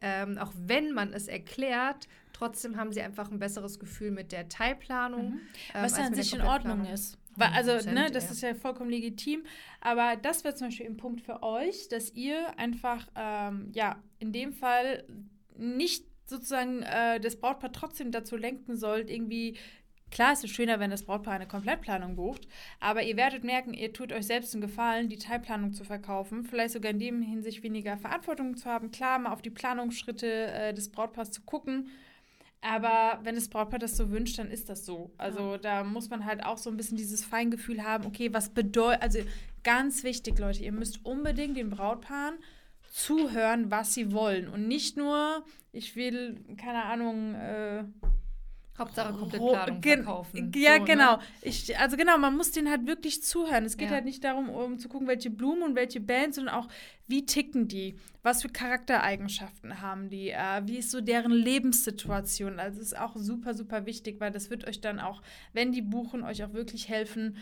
ähm, 0.00 0.38
auch 0.38 0.52
wenn 0.56 0.92
man 0.92 1.12
es 1.12 1.28
erklärt, 1.28 2.08
trotzdem 2.32 2.76
haben 2.76 2.92
sie 2.92 3.02
einfach 3.02 3.30
ein 3.30 3.38
besseres 3.38 3.78
Gefühl 3.78 4.10
mit 4.10 4.32
der 4.32 4.48
Teilplanung. 4.48 5.32
Mhm. 5.32 5.40
ähm, 5.74 5.82
Was 5.82 5.92
als 5.94 5.98
ja 5.98 6.06
an 6.06 6.14
sich 6.14 6.34
in 6.34 6.40
Ordnung 6.40 6.84
ist. 6.86 7.18
Also, 7.38 7.72
100%, 7.72 7.92
ne, 7.92 8.10
das 8.10 8.24
ja. 8.24 8.30
ist 8.30 8.42
ja 8.42 8.54
vollkommen 8.54 8.90
legitim. 8.90 9.44
Aber 9.80 10.16
das 10.16 10.44
wäre 10.44 10.54
zum 10.54 10.68
Beispiel 10.68 10.86
ein 10.86 10.96
Punkt 10.96 11.20
für 11.20 11.42
euch, 11.42 11.88
dass 11.88 12.12
ihr 12.14 12.58
einfach, 12.58 13.06
ähm, 13.16 13.70
ja, 13.72 14.02
in 14.18 14.32
dem 14.32 14.52
Fall 14.52 15.04
nicht 15.56 16.06
sozusagen 16.26 16.82
äh, 16.82 17.20
das 17.20 17.36
Brautpaar 17.36 17.72
trotzdem 17.72 18.10
dazu 18.10 18.36
lenken 18.36 18.76
sollt, 18.76 19.10
irgendwie. 19.10 19.56
Klar, 20.10 20.34
es 20.34 20.44
ist 20.44 20.50
schöner, 20.50 20.78
wenn 20.78 20.90
das 20.90 21.06
Brautpaar 21.06 21.32
eine 21.32 21.48
Komplettplanung 21.48 22.16
bucht, 22.16 22.46
aber 22.80 23.02
ihr 23.02 23.16
werdet 23.16 23.44
merken, 23.44 23.72
ihr 23.72 23.94
tut 23.94 24.12
euch 24.12 24.26
selbst 24.26 24.52
einen 24.52 24.60
Gefallen, 24.60 25.08
die 25.08 25.16
Teilplanung 25.16 25.72
zu 25.72 25.84
verkaufen, 25.84 26.44
vielleicht 26.44 26.74
sogar 26.74 26.90
in 26.90 26.98
dem 26.98 27.22
Hinsicht 27.22 27.62
weniger 27.62 27.96
Verantwortung 27.96 28.54
zu 28.58 28.66
haben, 28.66 28.90
klar, 28.90 29.18
mal 29.18 29.32
auf 29.32 29.40
die 29.40 29.48
Planungsschritte 29.48 30.26
äh, 30.28 30.74
des 30.74 30.92
Brautpaars 30.92 31.30
zu 31.30 31.40
gucken, 31.40 31.88
aber 32.62 33.18
wenn 33.24 33.34
das 33.34 33.48
Brautpaar 33.48 33.80
das 33.80 33.96
so 33.96 34.10
wünscht, 34.10 34.38
dann 34.38 34.50
ist 34.50 34.68
das 34.68 34.86
so. 34.86 35.12
Also 35.18 35.56
da 35.56 35.82
muss 35.82 36.08
man 36.10 36.24
halt 36.24 36.44
auch 36.44 36.58
so 36.58 36.70
ein 36.70 36.76
bisschen 36.76 36.96
dieses 36.96 37.24
Feingefühl 37.24 37.82
haben, 37.82 38.06
okay, 38.06 38.32
was 38.32 38.50
bedeutet, 38.50 39.02
also 39.02 39.18
ganz 39.64 40.04
wichtig, 40.04 40.38
Leute, 40.38 40.62
ihr 40.62 40.72
müsst 40.72 41.04
unbedingt 41.04 41.56
den 41.56 41.70
Brautpaaren 41.70 42.36
zuhören, 42.92 43.70
was 43.70 43.94
sie 43.94 44.12
wollen. 44.12 44.48
Und 44.48 44.68
nicht 44.68 44.96
nur, 44.96 45.44
ich 45.72 45.96
will, 45.96 46.40
keine 46.56 46.84
Ahnung, 46.84 47.34
äh, 47.34 47.84
Hauptsache 48.78 49.12
komplett 49.12 49.42
Planung 49.42 49.80
gen- 49.82 50.04
verkaufen. 50.04 50.52
Ja, 50.54 50.74
So, 50.76 50.80
ne? 50.80 50.84
genau. 50.86 51.18
Ich, 51.42 51.78
also 51.78 51.96
genau, 51.96 52.16
man 52.18 52.36
muss 52.36 52.52
denen 52.52 52.70
halt 52.70 52.86
wirklich 52.86 53.22
zuhören. 53.22 53.64
Es 53.64 53.76
geht 53.76 53.88
Ja. 53.90 53.96
halt 53.96 54.04
nicht 54.06 54.24
darum, 54.24 54.48
um 54.48 54.78
zu 54.78 54.88
gucken, 54.88 55.06
welche 55.08 55.28
Blumen 55.30 55.62
und 55.62 55.74
welche 55.74 56.00
Bands, 56.00 56.36
sondern 56.36 56.54
auch, 56.54 56.68
wie 57.06 57.26
ticken 57.26 57.68
die? 57.68 57.96
Was 58.22 58.40
für 58.42 58.48
Charaktereigenschaften 58.48 59.80
haben 59.80 60.08
die? 60.08 60.30
Äh, 60.30 60.62
wie 60.66 60.78
ist 60.78 60.90
so 60.90 61.00
deren 61.00 61.32
Lebenssituation? 61.32 62.58
Also 62.58 62.80
es 62.80 62.86
ist 62.88 62.98
auch 62.98 63.16
super, 63.16 63.54
super 63.54 63.84
wichtig, 63.86 64.20
weil 64.20 64.30
das 64.30 64.48
wird 64.50 64.66
euch 64.66 64.80
dann 64.80 65.00
auch, 65.00 65.22
wenn 65.52 65.72
die 65.72 65.82
buchen, 65.82 66.22
euch 66.22 66.42
auch 66.44 66.52
wirklich 66.52 66.88
helfen, 66.88 67.36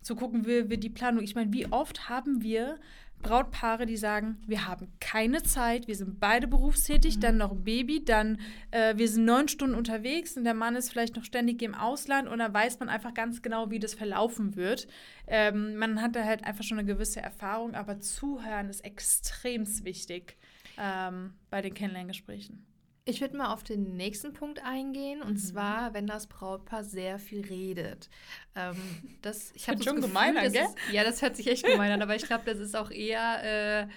zu 0.00 0.16
gucken, 0.16 0.46
wie 0.46 0.68
wir 0.68 0.78
die 0.78 0.90
Planung. 0.90 1.22
Ich 1.22 1.36
meine, 1.36 1.52
wie 1.52 1.70
oft 1.70 2.08
haben 2.08 2.42
wir 2.42 2.78
Brautpaare, 3.22 3.86
die 3.86 3.96
sagen, 3.96 4.38
wir 4.46 4.66
haben 4.66 4.88
keine 5.00 5.42
Zeit, 5.42 5.88
wir 5.88 5.96
sind 5.96 6.20
beide 6.20 6.46
berufstätig, 6.48 7.20
dann 7.20 7.38
noch 7.38 7.52
ein 7.52 7.64
Baby, 7.64 8.04
dann 8.04 8.38
äh, 8.70 8.96
wir 8.96 9.08
sind 9.08 9.24
neun 9.24 9.48
Stunden 9.48 9.74
unterwegs 9.74 10.36
und 10.36 10.44
der 10.44 10.54
Mann 10.54 10.76
ist 10.76 10.90
vielleicht 10.90 11.16
noch 11.16 11.24
ständig 11.24 11.62
im 11.62 11.74
Ausland 11.74 12.28
und 12.28 12.40
da 12.40 12.52
weiß 12.52 12.80
man 12.80 12.88
einfach 12.88 13.14
ganz 13.14 13.42
genau, 13.42 13.70
wie 13.70 13.78
das 13.78 13.94
verlaufen 13.94 14.56
wird. 14.56 14.86
Ähm, 15.26 15.76
man 15.76 16.02
hat 16.02 16.16
da 16.16 16.24
halt 16.24 16.44
einfach 16.44 16.64
schon 16.64 16.78
eine 16.78 16.86
gewisse 16.86 17.20
Erfahrung, 17.20 17.74
aber 17.74 18.00
zuhören 18.00 18.68
ist 18.68 18.84
extremst 18.84 19.84
wichtig 19.84 20.36
ähm, 20.78 21.34
bei 21.50 21.62
den 21.62 21.74
Kennenlerngesprächen. 21.74 22.66
Ich 23.04 23.20
würde 23.20 23.36
mal 23.36 23.52
auf 23.52 23.64
den 23.64 23.96
nächsten 23.96 24.32
Punkt 24.32 24.62
eingehen, 24.64 25.22
und 25.22 25.32
Mhm. 25.34 25.38
zwar, 25.38 25.92
wenn 25.94 26.06
das 26.06 26.28
Brautpaar 26.28 26.84
sehr 26.84 27.18
viel 27.18 27.44
redet. 27.44 28.08
Ähm, 28.54 28.76
das, 29.22 29.50
ich 29.54 29.66
Hört 29.66 29.76
habe 29.78 29.84
schon 29.84 29.96
das 29.96 30.04
gemein 30.06 30.36
an, 30.36 30.44
das 30.44 30.52
gell? 30.52 30.62
Ist, 30.64 30.76
ja, 30.92 31.02
das 31.04 31.20
hört 31.22 31.36
sich 31.36 31.48
echt 31.48 31.66
gemein 31.66 31.90
an, 31.90 32.02
aber 32.02 32.14
ich 32.14 32.22
glaube, 32.26 32.44
das 32.46 32.58
ist 32.58 32.76
auch 32.76 32.90
eher, 32.92 33.82
äh, 33.82 33.88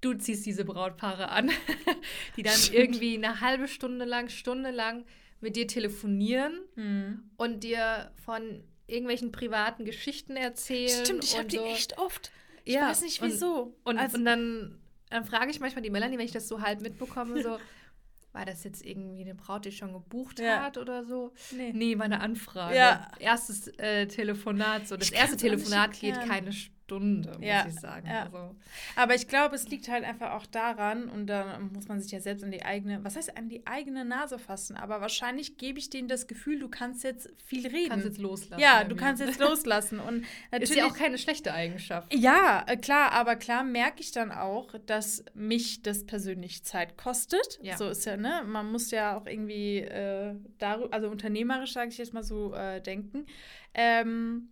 du 0.00 0.14
ziehst 0.14 0.46
diese 0.46 0.64
Brautpaare 0.64 1.30
an, 1.30 1.50
die 2.36 2.44
dann 2.44 2.54
Stimmt. 2.54 2.74
irgendwie 2.76 3.16
eine 3.16 3.40
halbe 3.40 3.66
Stunde 3.66 4.04
lang, 4.04 4.28
Stunde 4.28 4.70
lang 4.70 5.04
mit 5.40 5.56
dir 5.56 5.66
telefonieren 5.66 6.60
Mhm. 6.76 7.30
und 7.36 7.64
dir 7.64 8.12
von 8.24 8.62
irgendwelchen 8.86 9.32
privaten 9.32 9.84
Geschichten 9.84 10.36
erzählen. 10.36 11.04
Stimmt, 11.04 11.24
ich 11.24 11.32
habe 11.34 11.42
und 11.44 11.52
die 11.52 11.56
so. 11.56 11.64
echt 11.64 11.98
oft. 11.98 12.30
Ich 12.64 12.74
Ja, 12.74 12.88
weiß 12.88 13.02
nicht 13.02 13.20
wieso. 13.20 13.76
Und, 13.84 13.98
Also- 13.98 14.16
und 14.16 14.24
dann, 14.24 14.78
dann 15.10 15.24
frage 15.24 15.50
ich 15.50 15.58
manchmal 15.58 15.82
die 15.82 15.90
Melanie, 15.90 16.18
wenn 16.18 16.24
ich 16.24 16.32
das 16.32 16.46
so 16.48 16.60
halb 16.62 16.80
mitbekomme, 16.80 17.42
so, 17.42 17.58
war 18.32 18.44
das 18.44 18.62
jetzt 18.64 18.84
irgendwie 18.84 19.22
eine 19.22 19.34
Braut, 19.34 19.64
die 19.64 19.72
schon 19.72 19.92
gebucht 19.92 20.38
Ja. 20.40 20.62
hat 20.62 20.78
oder 20.78 21.04
so? 21.04 21.32
nee. 21.50 21.72
Nee, 21.72 21.98
war 21.98 22.04
eine 22.04 22.20
Anfrage. 22.20 22.76
Ja. 22.76 23.10
Erstes 23.18 23.68
äh, 23.78 24.06
Telefonat, 24.06 24.86
so. 24.86 24.96
Das 24.96 25.08
Ich 25.10 25.14
erste 25.16 25.36
Telefonat 25.36 25.98
geht 25.98 26.14
keine, 26.20 26.50
Sch- 26.50 26.70
Stunde, 26.88 27.32
muss 27.36 27.46
Ja, 27.46 27.66
ich 27.68 27.74
sagen. 27.78 28.06
ja. 28.08 28.22
Also, 28.24 28.56
Aber 28.96 29.14
ich 29.14 29.28
glaube, 29.28 29.54
es 29.56 29.68
liegt 29.68 29.88
halt 29.88 30.04
einfach 30.04 30.32
auch 30.32 30.46
daran, 30.46 31.10
und 31.10 31.26
da 31.26 31.58
muss 31.58 31.86
man 31.86 32.00
sich 32.00 32.10
ja 32.12 32.20
selbst 32.20 32.42
an 32.42 32.50
die 32.50 32.64
eigene, 32.64 33.04
was 33.04 33.14
heißt 33.14 33.36
an 33.36 33.50
die 33.50 33.66
eigene 33.66 34.06
Nase 34.06 34.38
fassen, 34.38 34.74
aber 34.76 35.02
wahrscheinlich 35.02 35.58
gebe 35.58 35.78
ich 35.78 35.90
denen 35.90 36.08
das 36.08 36.26
Gefühl, 36.26 36.58
du 36.58 36.68
kannst 36.68 37.04
jetzt 37.04 37.28
viel 37.44 37.66
reden. 37.66 37.90
kannst 37.90 38.06
jetzt 38.06 38.18
loslassen. 38.18 38.60
ja, 38.62 38.84
du 38.84 38.96
kannst 38.96 39.22
jetzt 39.22 39.38
loslassen. 39.40 40.00
Und 40.00 40.24
natürlich. 40.50 40.70
Ist 40.70 40.76
ja 40.76 40.86
auch 40.86 40.94
keine 40.96 41.18
schlechte 41.18 41.52
Eigenschaft. 41.52 42.12
Ja, 42.14 42.64
äh, 42.66 42.78
klar, 42.78 43.12
aber 43.12 43.36
klar 43.36 43.64
merke 43.64 44.00
ich 44.00 44.12
dann 44.12 44.32
auch, 44.32 44.74
dass 44.86 45.22
mich 45.34 45.82
das 45.82 46.06
persönlich 46.06 46.64
Zeit 46.64 46.96
kostet. 46.96 47.58
Ja. 47.60 47.76
So 47.76 47.88
ist 47.90 48.06
ja, 48.06 48.16
ne? 48.16 48.42
Man 48.46 48.72
muss 48.72 48.90
ja 48.90 49.14
auch 49.18 49.26
irgendwie 49.26 49.80
äh, 49.80 50.34
darüber, 50.56 50.94
also 50.94 51.08
unternehmerisch, 51.10 51.74
sage 51.74 51.90
ich 51.90 51.98
jetzt 51.98 52.14
mal 52.14 52.22
so, 52.22 52.54
äh, 52.54 52.80
denken. 52.80 53.26
Ähm, 53.74 54.48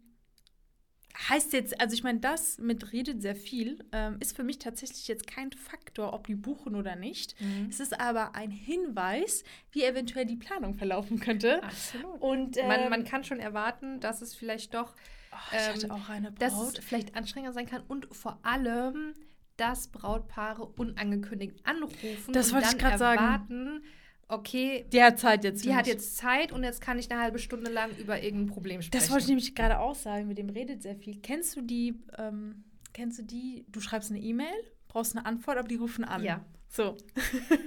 heißt 1.29 1.53
jetzt, 1.53 1.81
also 1.81 1.95
ich 1.95 2.03
meine, 2.03 2.21
das 2.21 2.59
mit 2.59 2.93
redet 2.93 3.23
sehr 3.23 3.37
viel, 3.37 3.85
ähm, 3.93 4.17
ist 4.21 4.37
für 4.37 4.45
mich 4.45 4.59
tatsächlich 4.59 5.09
jetzt 5.09 5.27
kein 5.27 5.53
Faktor, 5.53 6.13
ob 6.13 6.27
die 6.27 6.35
buchen 6.35 6.75
oder 6.75 6.97
nicht. 6.97 7.41
Mhm. 7.41 7.69
Es 7.71 7.81
ist 7.81 7.99
aber 7.99 8.35
ein 8.35 8.51
Hinweis, 8.51 9.45
wie 9.73 9.85
eventuell 9.85 10.27
die 10.27 10.37
Planung 10.37 10.75
verlaufen 10.75 11.19
könnte. 11.19 11.63
Absolut. 11.63 12.21
Und 12.21 12.57
ähm, 12.57 12.69
man, 12.69 12.91
man 12.91 13.05
kann 13.05 13.25
schon 13.25 13.41
erwarten, 13.41 14.01
dass 14.01 14.21
es 14.21 14.35
vielleicht 14.35 14.75
doch 14.75 14.95
oh, 15.33 15.37
ähm, 15.53 15.91
auch 15.91 16.09
eine 16.09 16.33
dass 16.33 16.59
es 16.61 16.79
vielleicht 16.79 17.17
anstrengender 17.17 17.53
sein 17.53 17.67
kann 17.67 17.83
und 17.89 18.15
vor 18.15 18.39
allem, 18.43 19.15
dass 19.57 19.89
Brautpaare 19.89 20.67
unangekündigt 20.67 21.65
anrufen 21.65 22.33
Das 22.33 22.49
und 22.49 22.55
wollte 22.55 22.69
ich 22.69 22.77
dann 22.77 22.91
grad 22.91 22.99
sagen. 22.99 23.83
Okay, 24.29 24.87
Die 24.93 25.03
hat 25.03 25.19
Zeit 25.19 25.45
jetzt. 25.45 25.65
die 25.65 25.75
hat 25.75 25.87
jetzt 25.87 26.17
Zeit 26.17 26.53
und 26.53 26.65
jetzt 26.65 26.81
kann 26.81 26.99
ich 26.99 27.11
eine 27.11 27.21
halbe 27.21 27.39
Stunde 27.39 27.71
lang 27.71 27.91
über 27.99 28.23
irgendein 28.23 28.49
Problem 28.53 28.83
sprechen. 28.83 29.01
Das 29.01 29.11
wollte 29.11 29.25
ich 29.25 29.29
nämlich 29.29 29.55
gerade 29.55 29.79
auch 29.79 29.95
sagen, 29.95 30.29
mit 30.29 30.39
dem 30.39 30.49
redet 30.49 30.83
sehr 30.83 30.97
viel. 30.97 31.21
Kennst 31.21 31.57
du 31.57 31.63
die, 31.63 32.01
ähm, 32.19 32.65
kennst 32.93 33.19
du 33.19 33.23
die, 33.23 33.67
du 33.69 33.81
schreibst 33.81 34.11
eine 34.11 34.21
E-Mail, 34.21 34.55
brauchst 34.89 35.17
eine 35.17 35.27
Antwort, 35.27 35.59
aber 35.59 35.69
die 35.69 35.77
rufen 35.77 36.05
an. 36.05 36.23
Ja. 36.23 36.45
So. 36.69 36.97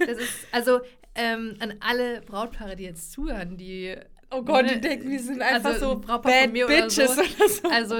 Das 0.06 0.18
ist, 0.18 0.46
also 0.52 0.80
ähm, 1.14 1.56
an 1.60 1.74
alle 1.80 2.20
Brautpaare, 2.22 2.76
die 2.76 2.84
jetzt 2.84 3.12
zuhören, 3.12 3.56
die 3.56 3.96
Oh 4.32 4.42
Gott, 4.42 4.64
Ne, 4.64 4.74
die 4.74 4.80
denken, 4.80 5.10
die 5.10 5.18
sind 5.18 5.42
einfach 5.42 5.70
also 5.72 5.94
so 5.94 6.00
Brautpaar 6.00 6.22
bad 6.22 6.42
von 6.44 6.52
mir 6.52 6.66
oder 6.66 6.82
bitches 6.82 7.16
so. 7.16 7.20
oder 7.20 7.48
so. 7.48 7.68
Also 7.68 7.96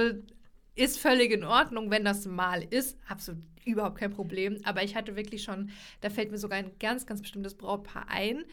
ist 0.75 0.97
völlig 0.99 1.31
in 1.31 1.43
Ordnung, 1.43 1.91
wenn 1.91 2.05
das 2.05 2.25
mal 2.25 2.63
ist. 2.63 2.97
Absolut 3.07 3.43
überhaupt 3.65 3.97
kein 3.97 4.11
Problem. 4.11 4.57
Aber 4.63 4.83
ich 4.83 4.95
hatte 4.95 5.15
wirklich 5.15 5.43
schon, 5.43 5.69
da 6.01 6.09
fällt 6.09 6.31
mir 6.31 6.37
sogar 6.37 6.57
ein 6.59 6.71
ganz, 6.79 7.05
ganz 7.05 7.21
bestimmtes 7.21 7.55
Brautpaar 7.55 8.07
ein. 8.09 8.43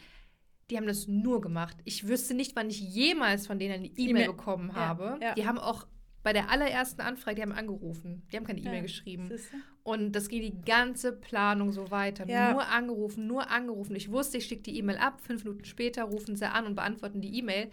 Die 0.69 0.77
haben 0.77 0.85
das 0.87 1.07
nur 1.07 1.41
gemacht. 1.41 1.77
Ich 1.83 2.07
wüsste 2.07 2.33
nicht, 2.35 2.55
wann 2.55 2.69
ich 2.69 2.79
jemals 2.79 3.47
von 3.47 3.57
denen 3.57 3.73
eine 3.73 3.87
E-Mail 3.87 4.09
E-Mail. 4.09 4.27
bekommen 4.27 4.69
Ja, 4.69 4.75
habe. 4.75 5.17
ja. 5.21 5.33
Die 5.33 5.47
haben 5.47 5.57
auch 5.57 5.87
bei 6.21 6.33
der 6.33 6.51
allerersten 6.51 7.01
Anfrage, 7.01 7.37
die 7.37 7.41
haben 7.41 7.53
angerufen. 7.53 8.27
Die 8.31 8.35
haben 8.37 8.43
keine 8.45 8.59
E-Mail 8.59 8.75
Ja, 8.75 8.81
geschrieben. 8.81 9.27
Siehste? 9.29 9.55
Und 9.83 10.11
das 10.11 10.27
ging 10.27 10.41
die 10.41 10.61
ganze 10.61 11.13
Planung 11.13 11.71
so 11.71 11.89
weiter. 11.91 12.27
Ja. 12.27 12.51
Nur 12.51 12.67
angerufen, 12.67 13.25
nur 13.25 13.49
angerufen. 13.49 13.95
Ich 13.95 14.11
wusste, 14.11 14.37
ich 14.37 14.45
schicke 14.45 14.63
die 14.63 14.77
E-Mail 14.77 14.97
ab. 14.97 15.21
Fünf 15.21 15.43
Minuten 15.45 15.63
später 15.65 16.03
rufen 16.03 16.35
sie 16.35 16.45
an 16.51 16.65
und 16.67 16.75
beantworten 16.75 17.21
die 17.21 17.35
E-Mail. 17.39 17.71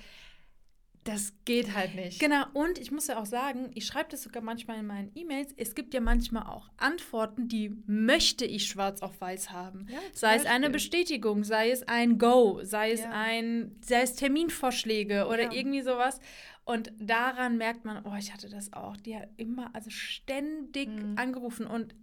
Das 1.07 1.33
geht 1.45 1.75
halt 1.75 1.95
nicht. 1.95 2.19
Genau, 2.19 2.45
und 2.53 2.79
ich 2.79 2.91
muss 2.91 3.07
ja 3.07 3.19
auch 3.21 3.27
sagen, 3.27 3.71
ich 3.75 3.87
schreibe 3.87 4.11
das 4.11 4.23
sogar 4.25 4.43
manchmal 4.43 4.81
in 4.81 4.87
meinen 4.87 5.13
E-Mails. 5.15 5.55
Es 5.57 5.75
gibt 5.77 5.95
ja 5.95 6.01
manchmal 6.01 6.43
auch 6.49 6.69
Antworten, 6.77 7.47
die 7.49 7.71
möchte 7.87 8.45
ich 8.45 8.67
schwarz 8.67 9.03
auf 9.03 9.21
weiß 9.21 9.51
haben. 9.51 9.87
Ja, 9.89 9.99
sei 10.13 10.35
es 10.35 10.45
eine 10.47 10.67
Beispiel. 10.69 10.71
Bestätigung, 10.73 11.45
sei 11.45 11.71
es 11.71 11.87
ein 11.87 12.19
Go, 12.19 12.61
sei 12.65 12.91
es 12.91 13.01
Ja. 13.03 13.11
ein, 13.13 13.77
sei 13.83 14.03
es 14.03 14.17
Terminvorschläge 14.17 15.27
oder 15.29 15.45
Ja. 15.45 15.53
irgendwie 15.53 15.83
sowas. 15.83 16.19
Und 16.65 16.93
daran 16.99 17.57
merkt 17.57 17.85
man, 17.85 18.05
oh, 18.05 18.17
ich 18.19 18.33
hatte 18.35 18.49
das 18.49 18.73
auch. 18.73 18.97
Die 18.97 19.17
hat 19.17 19.29
immer, 19.37 19.71
also 19.75 19.91
ständig 19.91 20.89
Mhm. 20.89 21.17
angerufen. 21.17 21.67
Und 21.69 21.95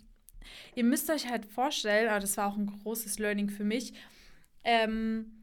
ihr 0.75 0.85
müsst 0.85 1.09
euch 1.09 1.29
halt 1.29 1.45
vorstellen, 1.45 2.07
aber 2.07 2.21
das 2.21 2.37
war 2.37 2.47
auch 2.47 2.57
ein 2.57 2.67
großes 2.67 3.19
Learning 3.19 3.49
für 3.49 3.65
mich, 3.65 3.93
ähm, 4.63 5.42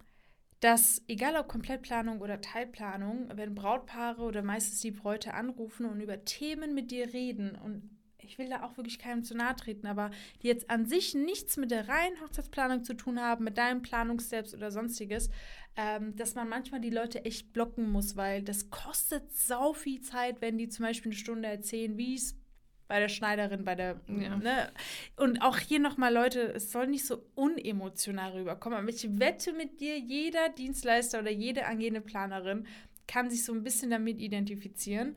dass 0.61 1.03
egal 1.09 1.37
ob 1.37 1.49
Komplettplanung 1.49 2.21
oder 2.21 2.41
Teilplanung, 2.41 3.31
wenn 3.35 3.55
Brautpaare 3.55 4.23
oder 4.23 4.43
meistens 4.43 4.81
die 4.81 4.91
Bräute 4.91 5.35
anrufen 5.35 5.87
und 5.87 6.01
über 6.01 6.25
Themen 6.25 6.75
mit 6.75 6.91
dir 6.91 7.13
reden 7.13 7.57
und 7.57 7.91
ich 8.23 8.39
will 8.39 8.49
da 8.49 8.63
auch 8.63 8.77
wirklich 8.77 8.99
keinem 8.99 9.25
zu 9.25 9.35
nahe 9.35 9.57
treten, 9.57 9.87
aber 9.87 10.11
die 10.43 10.47
jetzt 10.47 10.71
an 10.71 10.87
sich 10.87 11.15
nichts 11.15 11.57
mit 11.57 11.71
der 11.71 11.89
reinen 11.89 12.21
Hochzeitsplanung 12.21 12.85
zu 12.85 12.95
tun 12.95 13.21
haben, 13.21 13.45
mit 13.45 13.59
deinen 13.59 13.83
Planungssteps 13.83 14.55
oder 14.55 14.71
sonstiges, 14.71 15.31
ähm, 15.77 16.15
dass 16.17 16.35
man 16.35 16.49
manchmal 16.49 16.81
die 16.81 16.91
Leute 16.91 17.25
echt 17.25 17.53
blocken 17.53 17.91
muss, 17.91 18.17
weil 18.17 18.43
das 18.43 18.71
kostet 18.71 19.33
sau 19.33 19.73
viel 19.73 20.01
Zeit, 20.03 20.41
wenn 20.41 20.59
die 20.59 20.69
zum 20.69 20.85
Beispiel 20.85 21.11
eine 21.11 21.19
Stunde 21.19 21.49
erzählen, 21.49 21.97
wie 21.97 22.15
es 22.15 22.37
bei 22.91 22.99
der 22.99 23.09
Schneiderin, 23.09 23.65
bei 23.65 23.77
der, 23.77 24.01
Ja. 24.09 24.37
ne? 24.37 24.69
Und 25.17 25.43
auch 25.43 25.59
hier 25.59 25.79
nochmal, 25.79 26.13
Leute, 26.13 26.41
es 26.41 26.73
soll 26.73 26.89
nicht 26.89 27.07
so 27.07 27.23
unemotional 27.37 28.33
rüberkommen, 28.33 28.81
aber 28.81 28.89
ich 28.89 29.07
wette 29.21 29.53
mit 29.53 29.81
dir, 29.81 29.97
jeder 29.97 30.49
Dienstleister 30.49 31.21
oder 31.21 31.31
jede 31.31 31.67
angehende 31.67 32.01
Planerin 32.01 32.67
kann 33.07 33.31
sich 33.31 33.45
so 33.45 33.53
ein 33.53 33.63
bisschen 33.63 33.91
damit 33.91 34.19
identifizieren. 34.21 35.15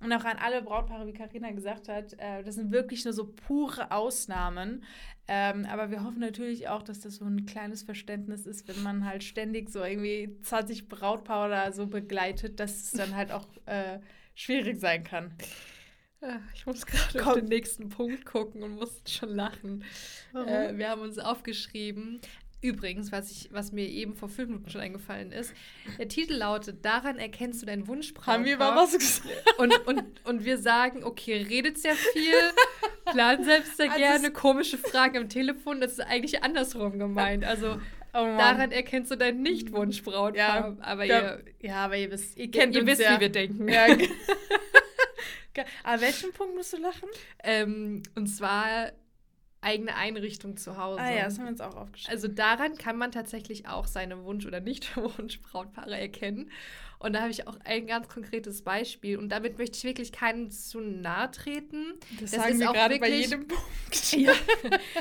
Und 0.00 0.12
auch 0.12 0.24
an 0.24 0.36
alle 0.38 0.62
Brautpaare, 0.62 1.06
wie 1.08 1.12
Karina 1.12 1.50
gesagt 1.50 1.88
hat, 1.88 2.12
äh, 2.18 2.44
das 2.44 2.54
sind 2.54 2.70
wirklich 2.70 3.04
nur 3.04 3.12
so 3.12 3.26
pure 3.26 3.90
Ausnahmen. 3.90 4.84
Ähm, 5.28 5.66
aber 5.66 5.90
wir 5.90 6.04
hoffen 6.04 6.20
natürlich 6.20 6.68
auch, 6.68 6.82
dass 6.82 7.00
das 7.00 7.16
so 7.16 7.24
ein 7.24 7.44
kleines 7.46 7.82
Verständnis 7.82 8.46
ist, 8.46 8.68
wenn 8.68 8.80
man 8.84 9.04
halt 9.04 9.24
ständig 9.24 9.68
so 9.70 9.82
irgendwie 9.82 10.36
20 10.42 10.88
Brautpaare 10.88 11.46
oder 11.46 11.72
so 11.72 11.86
begleitet, 11.88 12.60
dass 12.60 12.82
es 12.84 12.90
dann 12.92 13.16
halt 13.16 13.32
auch 13.32 13.46
äh, 13.66 13.98
schwierig 14.36 14.78
sein 14.78 15.02
kann. 15.02 15.32
Ich 16.54 16.66
muss 16.66 16.86
gerade 16.86 17.26
auf 17.26 17.34
den 17.34 17.46
nächsten 17.46 17.88
Punkt 17.88 18.24
gucken 18.24 18.62
und 18.62 18.76
musste 18.76 19.10
schon 19.10 19.34
lachen. 19.34 19.84
Äh, 20.34 20.76
wir 20.76 20.90
haben 20.90 21.02
uns 21.02 21.18
aufgeschrieben. 21.18 22.20
Übrigens, 22.62 23.12
was, 23.12 23.30
ich, 23.30 23.48
was 23.52 23.70
mir 23.70 23.86
eben 23.86 24.14
vor 24.14 24.28
fünf 24.28 24.48
Minuten 24.48 24.70
schon 24.70 24.80
eingefallen 24.80 25.30
ist, 25.30 25.52
der 25.98 26.08
Titel 26.08 26.34
lautet, 26.34 26.84
daran 26.84 27.18
erkennst 27.18 27.62
du 27.62 27.66
deinen 27.66 27.86
Wunschbrautpaar. 27.86 28.34
Haben 28.34 28.44
wir 28.44 28.54
über 28.54 28.74
was 28.74 28.92
gesagt? 28.92 29.30
Und, 29.58 29.86
und, 29.86 30.02
und 30.24 30.44
wir 30.44 30.58
sagen, 30.58 31.04
okay, 31.04 31.42
redet 31.42 31.78
sehr 31.78 31.94
viel, 31.94 32.34
plant 33.12 33.44
selbst 33.44 33.76
sehr 33.76 33.90
Also 33.90 33.98
gerne, 33.98 34.30
komische 34.32 34.78
Fragen 34.78 35.18
am 35.18 35.28
Telefon, 35.28 35.80
das 35.80 35.92
ist 35.92 36.00
eigentlich 36.00 36.42
andersrum 36.42 36.98
gemeint. 36.98 37.44
Also 37.44 37.78
Oh 38.18 38.24
daran 38.38 38.72
erkennst 38.72 39.10
du 39.10 39.16
deinen 39.16 39.42
Nicht-Wunschbrautpaar. 39.42 40.34
Ja, 40.34 40.76
aber 40.80 41.04
ihr, 41.04 41.44
ja, 41.60 41.74
aber 41.84 41.98
ihr 41.98 42.10
wisst, 42.10 42.38
ihr 42.38 42.46
ihr, 42.46 42.50
kennt 42.50 42.74
ihr 42.74 42.80
uns 42.80 42.90
wisst, 42.92 43.02
ja. 43.02 43.16
wie 43.16 43.20
wir 43.20 43.28
denken. 43.28 43.68
Ja. 43.68 43.88
Aber 45.84 46.00
welchen 46.02 46.32
Punkt 46.32 46.54
musst 46.54 46.72
du 46.72 46.76
lachen? 46.78 47.08
Ähm, 47.42 48.02
und 48.14 48.26
zwar 48.26 48.92
eigene 49.62 49.96
Einrichtung 49.96 50.56
zu 50.56 50.76
Hause. 50.76 51.00
Ah 51.00 51.10
ja, 51.12 51.24
das 51.24 51.38
haben 51.38 51.44
wir 51.46 51.50
uns 51.50 51.60
auch 51.60 51.74
aufgeschrieben. 51.76 52.14
Also 52.14 52.28
daran 52.28 52.76
kann 52.76 52.96
man 52.98 53.10
tatsächlich 53.10 53.66
auch 53.66 53.86
seine 53.86 54.22
Wunsch- 54.24 54.46
oder 54.46 54.60
Nicht-Wunsch-Brautpaare 54.60 55.98
erkennen. 55.98 56.50
Und 56.98 57.12
da 57.12 57.20
habe 57.20 57.30
ich 57.30 57.46
auch 57.46 57.58
ein 57.64 57.86
ganz 57.86 58.08
konkretes 58.08 58.62
Beispiel. 58.62 59.18
Und 59.18 59.28
damit 59.28 59.58
möchte 59.58 59.76
ich 59.76 59.84
wirklich 59.84 60.12
keinem 60.12 60.50
zu 60.50 60.80
nahe 60.80 61.30
treten. 61.30 61.94
das, 62.20 62.30
das 62.30 62.40
sagen 62.40 62.52
ist 62.54 62.60
wir 62.60 62.70
auch 62.70 62.74
gerade 62.74 62.98
bei 62.98 63.06
wirklich- 63.08 63.24
jedem 63.30 63.48
Punkt. 63.48 63.62
Ja. 64.12 64.32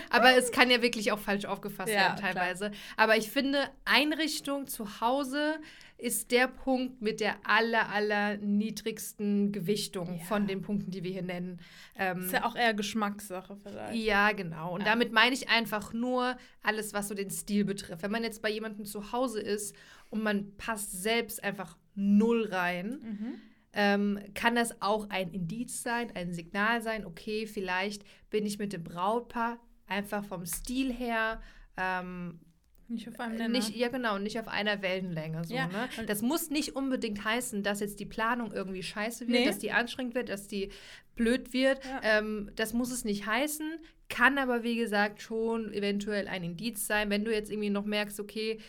Aber 0.10 0.36
es 0.38 0.52
kann 0.52 0.70
ja 0.72 0.82
wirklich 0.82 1.12
auch 1.12 1.20
falsch 1.20 1.46
aufgefasst 1.46 1.90
Ja, 1.92 2.00
werden 2.00 2.18
teilweise. 2.18 2.72
Aber 2.98 3.18
ich 3.18 3.30
finde, 3.30 3.60
Einrichtung 3.86 4.68
zu 4.68 5.00
Hause 5.00 5.60
ist 5.98 6.32
der 6.32 6.48
Punkt 6.48 7.02
mit 7.02 7.20
der 7.22 7.36
aller, 7.44 7.90
aller 7.90 8.38
niedrigsten 8.38 9.52
Gewichtung 9.52 10.18
Ja. 10.20 10.26
von 10.26 10.46
den 10.48 10.62
Punkten, 10.62 10.92
die 10.92 11.04
wir 11.04 11.12
hier 11.12 11.22
nennen. 11.22 11.60
Ähm, 11.98 12.22
ist 12.26 12.34
ja 12.34 12.46
auch 12.46 12.56
eher 12.56 12.74
Geschmackssache 12.74 13.56
vielleicht. 13.56 13.96
ja, 14.04 14.32
genau. 14.34 14.74
Und 14.74 14.82
Ja. 14.82 14.88
damit 14.88 15.12
meine 15.14 15.34
ich 15.34 15.50
einfach 15.50 15.94
nur 15.94 16.38
alles, 16.62 16.94
was 16.94 17.08
so 17.08 17.16
den 17.16 17.30
Stil 17.30 17.64
betrifft. 17.66 18.04
Wenn 18.04 18.12
man 18.12 18.24
jetzt 18.24 18.42
bei 18.42 18.50
jemandem 18.50 18.86
zu 18.86 19.12
Hause 19.14 19.40
ist 19.42 19.76
und 20.10 20.22
man 20.22 20.56
passt 20.58 20.92
selbst 21.02 21.44
einfach 21.44 21.78
null 21.96 22.48
rein, 22.52 23.00
Mhm. 23.02 23.34
ähm, 23.74 24.20
kann 24.34 24.56
das 24.56 24.82
auch 24.82 25.10
ein 25.10 25.32
Indiz 25.32 25.82
sein, 25.82 26.12
ein 26.16 26.34
Signal 26.34 26.82
sein, 26.82 27.06
okay, 27.06 27.48
vielleicht 27.48 28.04
bin 28.30 28.46
ich 28.46 28.60
mit 28.60 28.74
dem 28.74 28.84
Brautpaar 28.84 29.60
einfach 29.88 30.26
vom 30.26 30.46
Stil 30.46 30.92
her 30.94 31.42
ähm, 31.78 32.40
Nicht 32.88 33.08
auf 33.08 33.20
einem 33.20 33.38
Nenner. 33.38 33.50
nicht, 33.50 33.76
ja 33.76 33.88
genau, 33.90 34.18
nicht 34.20 34.40
auf 34.40 34.48
einer 34.48 34.82
Wellenlänge. 34.82 35.44
So, 35.44 35.56
Ja, 35.56 35.68
ne? 35.68 35.90
und- 35.98 36.08
Das 36.10 36.22
muss 36.22 36.50
nicht 36.52 36.76
unbedingt 36.76 37.24
heißen, 37.24 37.64
dass 37.64 37.80
jetzt 37.80 38.00
die 38.00 38.06
Planung 38.06 38.52
irgendwie 38.52 38.84
scheiße 38.84 39.28
wird, 39.28 39.40
Nee. 39.40 39.46
dass 39.46 39.58
die 39.58 39.72
anstrengend 39.72 40.14
wird, 40.14 40.30
dass 40.30 40.48
die 40.48 40.70
blöd 41.16 41.52
wird. 41.54 41.84
Ja. 41.84 42.20
Ähm, 42.20 42.52
das 42.56 42.74
muss 42.74 42.92
es 42.92 43.04
nicht 43.06 43.26
heißen, 43.26 43.80
kann 44.10 44.38
aber 44.38 44.64
wie 44.64 44.76
gesagt 44.76 45.22
schon 45.22 45.74
eventuell 45.74 46.28
ein 46.28 46.44
Indiz 46.44 46.86
sein, 46.86 47.10
wenn 47.10 47.26
du 47.26 47.34
jetzt 47.34 47.50
irgendwie 47.52 47.72
noch 47.72 47.86
merkst, 47.86 48.20
okay, 48.20 48.60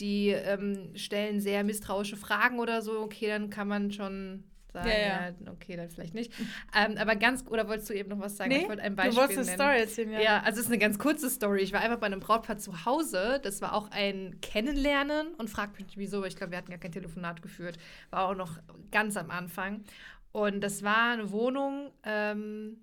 die 0.00 0.28
ähm, 0.28 0.90
stellen 0.94 1.40
sehr 1.40 1.64
misstrauische 1.64 2.16
Fragen 2.16 2.58
oder 2.60 2.80
so, 2.82 3.00
okay, 3.00 3.28
dann 3.28 3.50
kann 3.50 3.68
man 3.68 3.90
schon 3.92 4.44
sagen, 4.74 4.88
Ja, 4.90 4.98
ja, 4.98 5.28
ja. 5.30 5.52
okay, 5.52 5.76
dann 5.76 5.88
vielleicht 5.88 6.12
nicht. 6.14 6.30
ähm, 6.76 6.98
aber 6.98 7.16
ganz, 7.16 7.46
oder 7.48 7.66
wolltest 7.68 7.88
du 7.88 7.94
eben 7.94 8.10
noch 8.10 8.20
was 8.20 8.36
sagen? 8.36 8.50
nee, 8.50 8.62
Ich 8.62 8.68
wollte 8.68 8.82
ein 8.82 8.92
du 8.92 8.96
Beispiel 8.96 9.16
wolltest 9.16 9.48
eine. 9.48 9.56
Story 9.56 9.78
erzählen, 9.80 10.10
ja. 10.12 10.20
Ja, 10.20 10.38
also 10.42 10.58
es 10.60 10.66
ist 10.66 10.70
eine 10.72 10.78
ganz 10.78 10.98
kurze 10.98 11.30
Story. 11.30 11.62
Ich 11.62 11.72
war 11.72 11.80
einfach 11.80 11.98
bei 11.98 12.06
einem 12.06 12.20
Brautpaar 12.20 12.58
zu 12.58 12.84
Hause. 12.84 13.40
Das 13.42 13.62
war 13.62 13.72
auch 13.72 13.90
ein 13.90 14.38
Kennenlernen 14.42 15.28
und 15.34 15.48
fragt 15.48 15.80
mich 15.80 15.96
wieso, 15.96 16.18
aber 16.18 16.26
ich 16.26 16.36
glaube, 16.36 16.50
wir 16.52 16.58
hatten 16.58 16.70
gar 16.70 16.78
kein 16.78 16.92
Telefonat 16.92 17.40
geführt. 17.40 17.78
War 18.10 18.28
auch 18.28 18.34
noch 18.36 18.58
ganz 18.90 19.16
am 19.16 19.30
Anfang. 19.30 19.84
Und 20.32 20.60
das 20.60 20.82
war 20.82 21.12
eine 21.12 21.30
Wohnung, 21.30 21.90
ähm, 22.02 22.78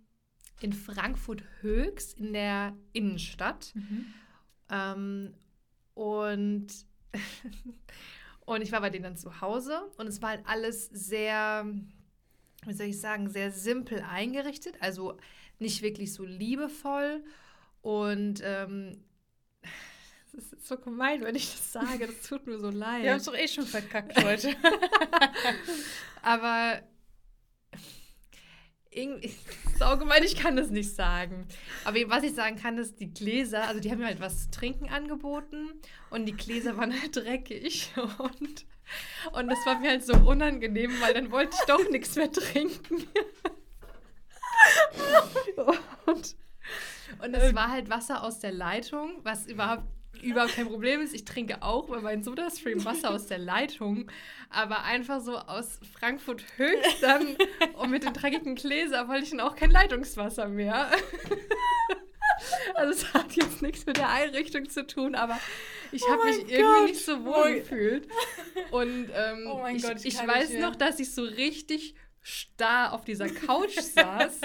in 0.62 0.73
Frankfurt 0.73 1.43
Höchst 1.62 2.19
in 2.19 2.34
der 2.34 2.73
Innenstadt. 2.93 3.71
Mhm. 3.75 4.06
Ähm, 4.71 5.34
und, 5.93 6.67
und 8.45 8.62
ich 8.62 8.71
war 8.71 8.82
bei 8.82 8.89
denen 8.89 9.04
dann 9.04 9.17
zu 9.17 9.41
Hause 9.41 9.82
und 9.97 10.08
es 10.08 10.21
war 10.21 10.30
halt 10.30 10.43
alles 10.45 10.88
sehr, 10.88 11.65
wie 12.65 12.73
soll 12.73 12.88
ich 12.88 12.99
sagen, 12.99 13.30
sehr 13.30 13.51
simpel 13.51 14.01
eingerichtet. 14.01 14.75
Also 14.80 15.17
nicht 15.60 15.82
wirklich 15.82 16.13
so 16.13 16.25
liebevoll. 16.25 17.23
Und 17.82 18.41
ähm, 18.43 19.04
das 20.34 20.51
ist 20.51 20.67
so 20.67 20.77
gemein, 20.77 21.23
wenn 21.23 21.36
ich 21.36 21.51
das 21.51 21.71
sage. 21.71 22.08
Das 22.08 22.21
tut 22.27 22.47
mir 22.47 22.60
so 22.60 22.69
leid. 22.69 23.04
Wir 23.04 23.12
haben 23.12 23.17
es 23.17 23.25
doch 23.25 23.38
eh 23.38 23.47
schon 23.47 23.65
verkackt 23.65 24.21
heute. 24.23 24.56
Aber 26.21 26.82
irgendwie, 28.91 29.34
saugemein, 29.81 30.23
ich 30.23 30.35
kann 30.35 30.55
das 30.55 30.69
nicht 30.69 30.95
sagen. 30.95 31.47
Aber 31.85 31.97
was 32.07 32.23
ich 32.23 32.35
sagen 32.35 32.55
kann, 32.55 32.77
ist, 32.77 32.99
die 32.99 33.11
Gläser, 33.11 33.67
also 33.67 33.79
die 33.79 33.89
haben 33.89 33.97
mir 33.97 34.05
halt 34.05 34.21
was 34.21 34.43
zu 34.43 34.51
trinken 34.51 34.89
angeboten 34.89 35.71
und 36.11 36.27
die 36.27 36.35
Gläser 36.35 36.77
waren 36.77 36.93
halt 36.93 37.15
dreckig 37.15 37.91
und, 37.97 38.65
und 39.33 39.47
das 39.47 39.65
war 39.65 39.79
mir 39.79 39.89
halt 39.89 40.05
so 40.05 40.13
unangenehm, 40.13 40.91
weil 41.01 41.15
dann 41.15 41.31
wollte 41.31 41.57
ich 41.59 41.65
doch 41.65 41.89
nichts 41.89 42.15
mehr 42.15 42.31
trinken. 42.31 43.07
und, 46.05 46.35
und 47.23 47.33
es 47.33 47.55
war 47.55 47.71
halt 47.71 47.89
Wasser 47.89 48.23
aus 48.23 48.37
der 48.39 48.51
Leitung, 48.51 49.19
was 49.23 49.47
überhaupt 49.47 49.85
überhaupt 50.23 50.55
kein 50.55 50.67
Problem 50.67 51.01
ist. 51.01 51.13
Ich 51.13 51.25
trinke 51.25 51.62
auch 51.62 51.88
bei 51.88 51.99
meinem 52.01 52.23
Sodastream 52.23 52.84
Wasser 52.86 53.12
aus 53.12 53.27
der 53.27 53.38
Leitung, 53.38 54.10
aber 54.49 54.84
einfach 54.84 55.21
so 55.21 55.38
aus 55.38 55.79
Frankfurt 55.97 56.43
höchst 56.57 57.01
dann 57.01 57.36
und 57.77 57.89
mit 57.91 58.03
den 58.03 58.13
dreckigen 58.13 58.55
Gläsern 58.55 59.07
wollte 59.07 59.23
ich 59.23 59.29
dann 59.31 59.39
auch 59.39 59.55
kein 59.55 59.71
Leitungswasser 59.71 60.47
mehr. 60.47 60.89
Also 62.73 62.91
es 62.93 63.13
hat 63.13 63.34
jetzt 63.34 63.62
nichts 63.62 63.86
mit 63.86 63.97
der 63.97 64.10
Einrichtung 64.10 64.67
zu 64.67 64.86
tun, 64.88 65.13
aber 65.13 65.39
ich 65.91 66.01
Oh 66.03 66.10
habe 66.12 66.25
mich 66.25 66.38
mein 66.38 66.47
irgendwie 66.49 66.79
Gott. 66.79 66.89
nicht 66.89 67.05
so 67.05 67.23
wohl 67.23 67.34
Oh. 67.51 67.53
gefühlt. 67.53 68.07
Und 68.71 69.10
ähm, 69.13 69.47
Oh 69.47 69.60
mein 69.62 69.75
ich, 69.75 69.84
Gott, 69.84 69.97
ich 69.99 70.05
ich 70.05 70.27
weiß 70.27 70.53
noch, 70.53 70.75
dass 70.75 70.99
ich 70.99 71.13
so 71.13 71.21
richtig 71.23 71.93
starr 72.21 72.93
auf 72.93 73.03
dieser 73.05 73.29
Couch 73.29 73.77
saß. 73.79 74.41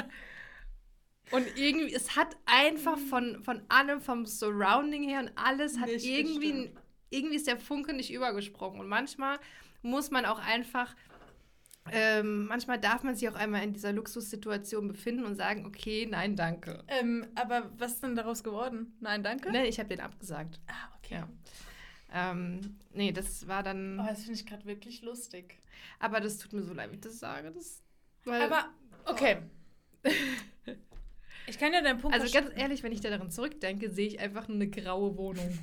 Und 1.33 1.47
irgendwie, 1.57 1.93
es 1.95 2.15
hat 2.17 2.37
einfach 2.47 2.99
von, 2.99 3.43
von 3.43 3.61
allem, 3.69 4.01
vom 4.01 4.27
Surrounding 4.27 5.03
her 5.09 5.21
und 5.21 5.33
alles 5.35 5.79
hat 5.79 5.89
Nicht 5.89 6.07
irgendwie, 6.07 6.53
gestimmt. 6.53 6.81
irgendwie 7.11 7.37
ist 7.37 7.47
der 7.49 7.59
Funke 7.59 7.93
nicht 7.95 8.12
übergesprungen. 8.12 8.79
Und 8.81 8.89
manchmal 8.89 9.39
muss 9.83 10.11
man 10.12 10.25
auch 10.25 10.39
einfach, 10.39 10.95
ähm, 11.91 12.47
manchmal 12.47 12.79
darf 12.81 13.03
man 13.03 13.17
sich 13.17 13.29
auch 13.29 13.35
einmal 13.35 13.62
in 13.65 13.73
dieser 13.73 13.93
Luxussituation 13.93 14.89
befinden 14.89 15.25
und 15.25 15.35
sagen, 15.37 15.67
okay, 15.67 16.07
nein, 16.09 16.37
danke. 16.37 16.85
ähm, 16.89 17.27
aber 17.35 17.71
was 17.79 17.95
ist 17.95 18.03
denn 18.05 18.15
daraus 18.17 18.43
geworden? 18.45 18.97
Nein, 19.01 19.23
danke. 19.25 19.51
Ne, 19.51 19.67
ich 19.67 19.79
habe 19.81 19.89
den 19.89 20.01
abgesagt. 20.01 20.61
Ah, 20.69 20.97
okay. 20.99 21.15
Ja. 21.15 21.29
Ähm, 22.12 22.79
nee, 22.93 23.11
das 23.12 23.47
war 23.49 23.62
dann, 23.65 23.99
Oh, 24.01 24.07
das 24.07 24.21
finde 24.21 24.35
ich 24.35 24.47
gerade 24.47 24.65
wirklich 24.65 25.03
lustig. 25.03 25.61
aber 25.99 26.21
das 26.21 26.39
tut 26.39 26.53
mir 26.53 26.62
so 26.62 26.73
leid, 26.73 26.91
wie 26.93 26.95
ich 26.97 27.01
das 27.01 27.19
sage. 27.19 27.51
Das, 27.51 27.83
weil, 28.25 28.43
Aber, 28.43 28.69
okay. 29.07 29.39
Ich 31.47 31.59
kann 31.59 31.73
ja 31.73 31.81
deinen 31.81 31.99
Punkt 31.99 32.17
Also 32.19 32.33
ganz 32.33 32.51
ehrlich, 32.57 32.83
wenn 32.83 32.93
ich 32.93 33.01
da 33.01 33.11
daran 33.11 33.31
zurückdenke, 33.31 33.91
sehe 33.91 34.07
ich 34.07 34.21
einfach 34.21 34.49
nur 34.49 34.57
eine 34.57 34.69
graue 34.69 35.17
Wohnung. 35.17 35.59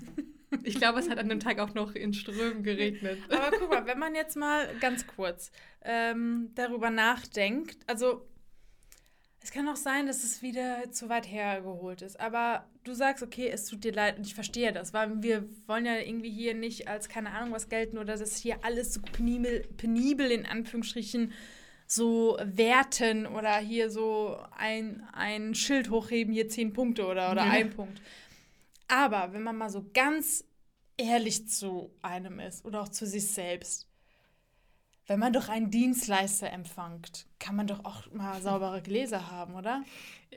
Ich 0.63 0.75
glaube, 0.75 0.99
es 0.99 1.09
hat 1.09 1.17
an 1.17 1.29
dem 1.29 1.39
Tag 1.39 1.59
auch 1.59 1.73
noch 1.73 1.95
in 1.95 2.13
Strömen 2.13 2.63
geregnet. 2.63 3.17
Aber 3.29 3.57
guck 3.57 3.69
mal, 3.69 3.85
wenn 3.87 3.99
man 3.99 4.15
jetzt 4.15 4.37
mal 4.37 4.67
ganz 4.79 5.07
kurz 5.07 5.51
ähm, 5.83 6.51
darüber 6.55 6.89
nachdenkt, 6.89 7.77
also 7.87 8.27
es 9.43 9.51
kann 9.51 9.67
auch 9.67 9.75
sein, 9.75 10.07
dass 10.07 10.23
es 10.23 10.41
wieder 10.41 10.89
zu 10.91 11.09
weit 11.09 11.29
hergeholt 11.29 12.01
ist, 12.01 12.17
aber 12.17 12.65
du 12.85 12.93
sagst, 12.93 13.21
okay, 13.21 13.49
es 13.49 13.65
tut 13.65 13.83
dir 13.83 13.91
leid 13.91 14.17
und 14.17 14.25
ich 14.25 14.35
verstehe 14.35 14.71
das, 14.71 14.93
weil 14.93 15.21
wir 15.21 15.43
wollen 15.67 15.85
ja 15.85 15.97
irgendwie 15.97 16.29
hier 16.29 16.53
nicht 16.53 16.87
als 16.87 17.09
keine 17.09 17.31
Ahnung 17.31 17.51
was 17.51 17.67
gelten 17.67 17.97
oder 17.97 18.15
dass 18.15 18.37
hier 18.37 18.63
alles 18.63 18.93
so 18.93 19.01
penibel, 19.01 19.67
penibel 19.75 20.31
in 20.31 20.45
Anführungsstrichen 20.45 21.33
so 21.95 22.37
werten 22.43 23.25
oder 23.27 23.57
hier 23.57 23.89
so 23.89 24.37
ein, 24.51 25.07
ein 25.13 25.55
Schild 25.55 25.89
hochheben, 25.89 26.33
hier 26.33 26.49
zehn 26.49 26.73
Punkte 26.73 27.05
oder, 27.05 27.31
oder 27.31 27.45
Ja. 27.45 27.51
ein 27.51 27.69
Punkt. 27.69 28.01
Aber 28.87 29.33
wenn 29.33 29.43
man 29.43 29.57
mal 29.57 29.69
so 29.69 29.89
ganz 29.93 30.45
ehrlich 30.97 31.47
zu 31.47 31.91
einem 32.01 32.39
ist 32.39 32.65
oder 32.65 32.81
auch 32.81 32.89
zu 32.89 33.05
sich 33.05 33.27
selbst, 33.27 33.87
wenn 35.07 35.19
man 35.19 35.33
doch 35.33 35.49
einen 35.49 35.69
Dienstleister 35.69 36.49
empfängt, 36.51 37.25
kann 37.39 37.55
man 37.55 37.67
doch 37.67 37.83
auch 37.83 38.09
mal 38.13 38.41
saubere 38.41 38.81
Gläser 38.81 39.29
haben, 39.31 39.55
oder? 39.55 39.83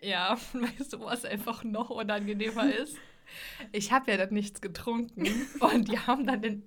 Ja, 0.02 0.36
weißt 0.52 0.94
du, 0.94 1.00
was 1.00 1.24
einfach 1.24 1.62
noch 1.64 1.90
unangenehmer 1.90 2.72
ist? 2.74 2.96
Ich 3.72 3.92
habe 3.92 4.10
ja 4.10 4.16
dann 4.16 4.32
nichts 4.34 4.60
getrunken 4.60 5.26
und 5.60 5.88
die 5.88 5.98
haben 5.98 6.26
dann 6.26 6.42
den. 6.42 6.62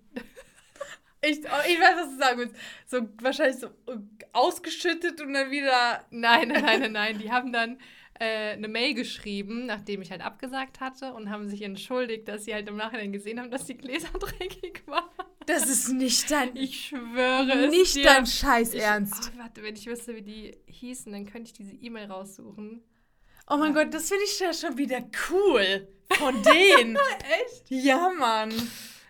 Ich, 1.21 1.39
oh, 1.39 1.67
ich 1.67 1.79
weiß, 1.79 1.95
was 1.97 2.09
du 2.11 2.17
sagen 2.17 2.37
willst. 2.39 2.55
So 2.87 3.09
wahrscheinlich 3.21 3.57
so 3.57 3.67
äh, 3.67 3.97
ausgeschüttet 4.33 5.19
und 5.21 5.33
dann 5.33 5.51
wieder. 5.51 6.05
Nein, 6.11 6.47
nein, 6.49 6.63
nein, 6.63 6.79
nein, 6.81 6.91
nein. 6.93 7.19
Die 7.19 7.29
haben 7.31 7.51
dann 7.51 7.77
äh, 8.19 8.51
eine 8.53 8.67
Mail 8.67 8.93
geschrieben, 8.93 9.65
nachdem 9.65 10.01
ich 10.01 10.11
halt 10.11 10.21
abgesagt 10.21 10.79
hatte 10.79 11.13
und 11.13 11.29
haben 11.29 11.49
sich 11.49 11.61
entschuldigt, 11.61 12.27
dass 12.27 12.45
sie 12.45 12.53
halt 12.53 12.67
im 12.69 12.77
Nachhinein 12.77 13.11
gesehen 13.11 13.39
haben, 13.39 13.51
dass 13.51 13.65
die 13.65 13.75
Gläser 13.77 14.09
dreckig 14.19 14.83
waren. 14.87 15.09
Das 15.45 15.67
ist 15.67 15.89
nicht 15.89 16.29
dein, 16.29 16.55
Ich 16.55 16.87
schwöre 16.87 17.51
es 17.65 17.71
nicht 17.71 17.95
dir. 17.95 18.03
dein 18.03 18.25
Scheiß 18.25 18.73
Ich- 18.73 18.81
Ernst. 18.81 19.31
Oh, 19.35 19.39
warte, 19.39 19.63
wenn 19.63 19.75
ich 19.75 19.87
wüsste, 19.87 20.15
wie 20.15 20.21
die 20.21 20.57
hießen, 20.67 21.11
dann 21.11 21.25
könnte 21.25 21.47
ich 21.47 21.53
diese 21.53 21.73
E-Mail 21.73 22.05
raussuchen. 22.11 22.83
Oh 23.49 23.57
mein 23.57 23.73
Gott, 23.73 23.91
das 23.93 24.09
finde 24.09 24.25
ich 24.25 24.39
ja 24.39 24.53
schon 24.53 24.77
wieder 24.77 25.01
cool 25.31 25.87
von 26.11 26.35
denen. 26.43 26.95
Echt? 27.45 27.63
ja, 27.69 28.11
Mann. 28.17 28.53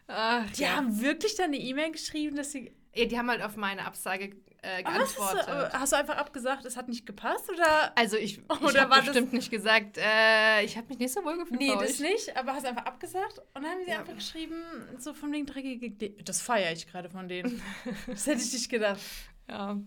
Ach, 0.10 0.50
Die 0.52 0.64
ja. 0.64 0.76
haben 0.76 1.00
wirklich 1.02 1.36
dann 1.36 1.46
eine 1.48 1.58
E-Mail 1.58 1.92
geschrieben, 1.92 2.36
dass 2.36 2.52
sie. 2.52 2.72
ja, 2.96 3.06
die 3.06 3.18
haben 3.18 3.30
halt 3.30 3.42
auf 3.44 3.56
meine 3.56 3.86
Absage 3.86 4.36
äh, 4.62 4.84
Aber 4.84 4.96
was 5.00 5.02
hast, 5.02 5.16
geantwortet. 5.16 5.48
du, 5.48 5.76
äh, 5.76 5.80
hast 5.80 5.92
du 5.94 5.96
einfach 5.96 6.18
abgesagt, 6.18 6.66
es 6.66 6.76
hat 6.76 6.90
nicht 6.90 7.06
gepasst? 7.06 7.50
Oder? 7.50 7.98
also 7.98 8.18
ich, 8.18 8.40
ich 8.40 8.50
Oder 8.62 8.82
habe 8.82 8.90
war 8.92 8.98
das- 8.98 9.06
bestimmt 9.06 9.32
nicht 9.34 9.50
gesagt, 9.52 9.98
äh, 9.98 10.64
ich 10.66 10.76
habe 10.76 10.88
mich 10.90 10.98
nicht 11.00 11.14
so 11.14 11.24
wohl 11.24 11.38
gefühlt 11.38 11.60
Nee, 11.62 11.74
das 11.80 12.00
nicht, 12.00 12.36
aber 12.36 12.54
hast 12.54 12.66
einfach 12.66 12.86
abgesagt 12.86 13.40
und 13.54 13.64
dann 13.64 13.66
haben 13.72 13.80
sie 13.86 13.92
Ja. 13.92 14.00
einfach 14.00 14.16
geschrieben, 14.16 14.62
so 14.98 15.14
von 15.14 15.32
wegen 15.32 15.46
dreckige. 15.46 16.10
Das 16.24 16.42
feiere 16.42 16.74
ich 16.74 16.88
gerade 16.88 17.10
von 17.10 17.30
denen. 17.30 17.62
das 18.08 18.26
hätte 18.28 18.42
ich 18.42 18.52
nicht 18.52 18.70
gedacht. 18.70 19.00
Ja. 19.48 19.78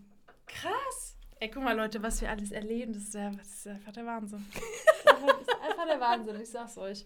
Krass. 0.47 1.17
Ey, 1.41 1.51
guck 1.51 1.65
mal, 1.65 1.77
Leute, 1.77 2.01
was 2.03 2.21
wir 2.21 2.31
alles 2.31 2.53
erleben, 2.53 2.93
das 2.93 3.03
ist, 3.03 3.15
ja, 3.15 3.31
das 3.31 3.49
ist 3.49 3.67
einfach 3.67 3.93
der 3.93 4.07
Wahnsinn. 4.07 4.47
das 5.05 5.15
ist 5.15 5.61
einfach 5.61 5.87
der 5.87 6.01
Wahnsinn, 6.01 6.41
ich 6.41 6.49
sag's 6.49 6.79
euch. 6.79 7.05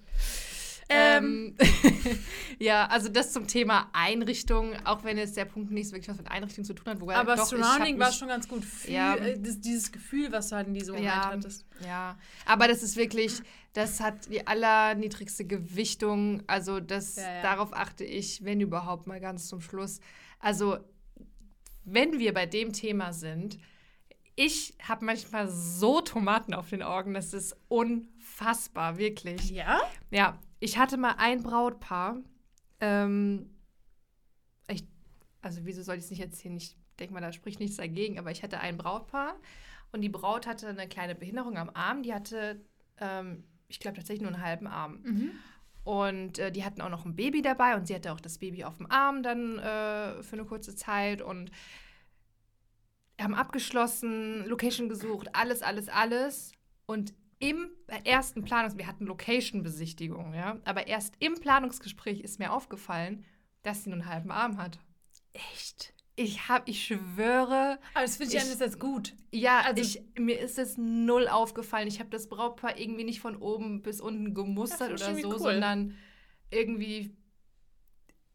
Ähm, 0.89 1.57
Ähm, 1.59 1.69
ja, 2.59 2.87
also 2.87 3.09
das 3.09 3.33
zum 3.33 3.47
Thema 3.49 3.89
Einrichtung, 3.93 4.73
auch 4.85 5.03
wenn 5.05 5.19
jetzt 5.19 5.37
der 5.37 5.45
Punkt 5.45 5.71
nicht 5.73 5.89
so 5.89 5.93
wirklich 5.95 6.09
was 6.09 6.19
mit 6.19 6.31
Einrichtung 6.31 6.65
zu 6.65 6.75
tun 6.75 6.87
hat. 6.93 7.01
Wobei, 7.01 7.17
aber 7.17 7.37
doch, 7.37 7.47
Surrounding 7.47 7.99
war 7.99 8.13
schon 8.13 8.29
ganz 8.29 8.47
gut. 8.49 8.65
Viel, 8.65 8.95
Ja. 8.95 9.17
äh, 9.17 9.39
das, 9.39 9.61
dieses 9.61 9.91
Gefühl, 9.91 10.31
was 10.33 10.49
du 10.51 10.57
halt 10.57 10.69
in 10.69 10.75
diesem 10.75 10.95
Moment 10.95 11.13
Ja, 11.13 11.27
hattest. 11.31 11.67
ja, 11.85 12.17
aber 12.45 12.69
das 12.69 12.83
ist 12.83 12.97
wirklich, 12.97 13.41
das 13.73 14.01
hat 14.01 14.31
die 14.31 14.47
allerniedrigste 14.47 15.45
Gewichtung. 15.45 16.43
Also 16.47 16.79
das, 16.81 17.17
Ja, 17.17 17.23
ja. 17.35 17.43
darauf 17.43 17.73
achte 17.75 18.05
ich, 18.05 18.45
wenn 18.45 18.61
überhaupt 18.61 19.07
mal 19.07 19.21
ganz 19.21 19.49
zum 19.49 19.61
Schluss. 19.61 20.01
Also 20.39 20.79
wenn 21.85 22.19
wir 22.19 22.33
bei 22.33 22.47
dem 22.47 22.73
Thema 22.73 23.13
sind, 23.13 23.59
ich 24.35 24.75
habe 24.87 25.05
manchmal 25.05 25.49
so 25.49 26.01
Tomaten 26.01 26.53
auf 26.53 26.69
den 26.69 26.83
Augen, 26.83 27.15
das 27.15 27.33
ist 27.33 27.57
unfassbar, 27.69 28.99
wirklich. 28.99 29.51
Ja? 29.51 29.81
Ja, 30.11 30.39
ich 30.61 30.79
hatte 30.79 30.97
mal 30.97 31.15
ein 31.19 31.43
Brautpaar. 31.43 32.19
Ähm, 32.81 33.51
ich, 34.69 34.85
also 35.43 35.61
wieso 35.65 35.83
soll 35.83 35.97
ich 35.97 36.05
es 36.05 36.11
nicht 36.11 36.21
erzählen? 36.21 36.57
Ich 36.57 36.77
denke 36.99 37.15
mal, 37.15 37.21
da 37.21 37.33
spricht 37.33 37.61
nichts 37.61 37.77
dagegen, 37.77 38.19
aber 38.19 38.31
ich 38.31 38.43
hatte 38.43 38.61
ein 38.61 38.77
Brautpaar 38.77 39.37
und 39.93 40.01
die 40.01 40.09
Braut 40.09 40.47
hatte 40.47 40.69
eine 40.69 40.89
kleine 40.89 41.15
Behinderung 41.15 41.59
am 41.59 41.71
Arm. 41.75 42.03
Die 42.03 42.15
hatte, 42.15 42.61
ähm, 42.99 43.45
ich 43.69 43.81
glaube, 43.81 43.97
tatsächlich 43.97 44.23
nur 44.23 44.33
einen 44.33 44.43
halben 44.43 44.67
Arm. 44.67 45.01
Mhm. 45.03 45.31
Und 45.85 46.39
äh, 46.39 46.51
die 46.51 46.65
hatten 46.65 46.81
auch 46.81 46.89
noch 46.89 47.05
ein 47.05 47.15
Baby 47.15 47.43
dabei 47.43 47.77
und 47.77 47.87
sie 47.87 47.95
hatte 47.95 48.13
auch 48.13 48.21
das 48.21 48.39
Baby 48.39 48.65
auf 48.65 48.79
dem 48.79 48.91
Arm 48.91 49.23
dann 49.23 49.59
äh, 49.59 50.23
für 50.23 50.33
eine 50.33 50.45
kurze 50.45 50.75
Zeit 50.75 51.23
und 51.23 51.53
haben 53.21 53.35
abgeschlossen, 53.35 54.47
Location 54.47 54.89
gesucht, 54.89 55.29
alles, 55.33 55.63
alles, 55.63 55.89
alles. 55.89 56.53
Und 56.87 57.15
im 57.39 57.69
ersten 58.05 58.45
Planungs... 58.45 58.77
Wir 58.79 58.87
hatten 58.87 59.07
Location-Besichtigung, 59.07 60.35
ja. 60.35 60.59
Aber 60.65 60.87
erst 60.87 61.15
im 61.19 61.35
Planungsgespräch 61.35 62.21
ist 62.21 62.39
mir 62.39 62.53
aufgefallen, 62.53 63.25
dass 63.63 63.85
sie 63.85 63.91
nur 63.91 64.01
einen 64.01 64.09
halben 64.09 64.31
Arm 64.31 64.57
hat. 64.59 64.79
Echt? 65.33 65.93
Ich 66.19 66.49
habe, 66.49 66.71
ich 66.71 66.83
schwöre, 66.87 67.79
Aber 67.93 68.03
das 68.03 68.17
finde 68.17 68.33
ich, 68.33 68.39
Ich- 68.39 68.45
einerseits 68.45 68.79
gut. 68.79 69.15
ja, 69.33 69.61
Also- 69.61 69.83
ich, 69.83 70.03
mir 70.19 70.39
ist 70.41 70.59
es 70.59 70.79
null 70.79 71.29
aufgefallen. 71.29 71.89
Ich 71.89 71.99
habe 72.01 72.09
das 72.09 72.29
Brautpaar 72.29 72.79
irgendwie 72.79 73.05
nicht 73.05 73.21
von 73.21 73.37
oben 73.37 73.83
bis 73.83 74.01
unten 74.01 74.33
gemustert 74.33 74.93
ich 74.95 75.03
oder 75.07 75.15
so, 75.21 75.29
cool. 75.33 75.39
sondern 75.39 75.95
irgendwie. 76.51 77.15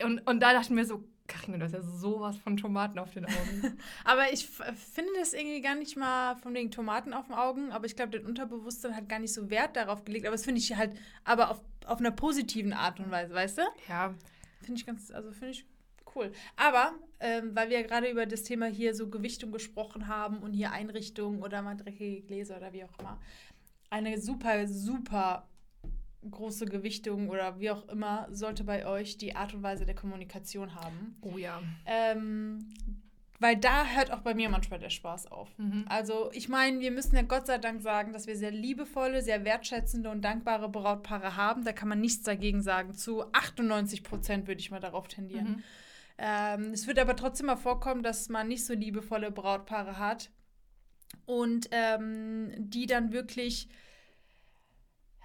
Und, 0.03 0.19
und 0.27 0.39
da 0.41 0.53
dachten 0.53 0.75
wir 0.75 0.85
so, 0.85 1.03
Karina, 1.31 1.57
du 1.57 1.63
hast 1.65 1.73
ja 1.73 1.81
sowas 1.81 2.37
von 2.37 2.57
Tomaten 2.57 2.99
auf 2.99 3.13
den 3.13 3.25
Augen. 3.25 3.77
aber 4.03 4.33
ich 4.33 4.45
finde 4.47 5.11
das 5.17 5.33
irgendwie 5.33 5.61
gar 5.61 5.75
nicht 5.75 5.95
mal 5.95 6.35
von 6.35 6.53
den 6.53 6.71
Tomaten 6.71 7.13
auf 7.13 7.27
den 7.27 7.35
Augen, 7.35 7.71
aber 7.71 7.85
ich 7.85 7.95
glaube, 7.95 8.11
dein 8.11 8.25
Unterbewusstsein 8.25 8.95
hat 8.95 9.07
gar 9.07 9.19
nicht 9.19 9.33
so 9.33 9.49
Wert 9.49 9.77
darauf 9.77 10.03
gelegt. 10.03 10.25
Aber 10.25 10.35
das 10.35 10.43
finde 10.43 10.59
ich 10.59 10.75
halt, 10.75 10.93
aber 11.23 11.51
auf, 11.51 11.61
auf 11.85 11.99
einer 11.99 12.11
positiven 12.11 12.73
Art 12.73 12.99
und 12.99 13.09
Weise, 13.11 13.33
weißt 13.33 13.59
du? 13.59 13.61
Ja. 13.87 14.13
Finde 14.61 14.79
ich 14.79 14.85
ganz, 14.85 15.09
also 15.11 15.31
finde 15.31 15.51
ich 15.51 15.65
cool. 16.15 16.31
Aber, 16.57 16.93
ähm, 17.21 17.55
weil 17.55 17.69
wir 17.69 17.79
ja 17.79 17.87
gerade 17.87 18.09
über 18.09 18.25
das 18.25 18.43
Thema 18.43 18.65
hier 18.65 18.93
so 18.93 19.09
Gewichtung 19.09 19.51
gesprochen 19.51 20.07
haben 20.07 20.39
und 20.39 20.53
hier 20.53 20.71
Einrichtung 20.71 21.41
oder 21.41 21.61
mal 21.61 21.77
dreckige 21.77 22.21
Gläser 22.21 22.57
oder 22.57 22.73
wie 22.73 22.83
auch 22.83 22.99
immer. 22.99 23.19
Eine 23.89 24.19
super, 24.19 24.67
super 24.67 25.47
große 26.29 26.65
Gewichtung 26.65 27.29
oder 27.29 27.59
wie 27.59 27.71
auch 27.71 27.87
immer 27.89 28.27
sollte 28.31 28.63
bei 28.63 28.85
euch 28.85 29.17
die 29.17 29.35
Art 29.35 29.53
und 29.53 29.63
Weise 29.63 29.85
der 29.85 29.95
Kommunikation 29.95 30.75
haben. 30.75 31.17
Oh 31.21 31.37
ja. 31.37 31.61
Ähm, 31.85 32.69
weil 33.39 33.57
da 33.57 33.85
hört 33.87 34.11
auch 34.11 34.19
bei 34.19 34.35
mir 34.35 34.49
manchmal 34.49 34.77
der 34.77 34.91
Spaß 34.91 35.31
auf. 35.31 35.49
Mhm. 35.57 35.85
Also 35.89 36.29
ich 36.31 36.47
meine, 36.47 36.79
wir 36.79 36.91
müssen 36.91 37.15
ja 37.15 37.23
Gott 37.23 37.47
sei 37.47 37.57
Dank 37.57 37.81
sagen, 37.81 38.13
dass 38.13 38.27
wir 38.27 38.35
sehr 38.35 38.51
liebevolle, 38.51 39.23
sehr 39.23 39.43
wertschätzende 39.43 40.11
und 40.11 40.21
dankbare 40.21 40.69
Brautpaare 40.69 41.35
haben. 41.35 41.63
Da 41.65 41.73
kann 41.73 41.89
man 41.89 41.99
nichts 41.99 42.21
dagegen 42.21 42.61
sagen. 42.61 42.93
Zu 42.93 43.23
98 43.33 44.03
Prozent 44.03 44.47
würde 44.47 44.61
ich 44.61 44.69
mal 44.69 44.79
darauf 44.79 45.07
tendieren. 45.07 45.47
Mhm. 45.47 45.63
Ähm, 46.19 46.71
es 46.71 46.85
wird 46.85 46.99
aber 46.99 47.15
trotzdem 47.15 47.47
mal 47.47 47.55
vorkommen, 47.55 48.03
dass 48.03 48.29
man 48.29 48.47
nicht 48.47 48.63
so 48.63 48.75
liebevolle 48.75 49.31
Brautpaare 49.31 49.97
hat 49.97 50.29
und 51.25 51.67
ähm, 51.71 52.51
die 52.57 52.85
dann 52.85 53.11
wirklich 53.11 53.69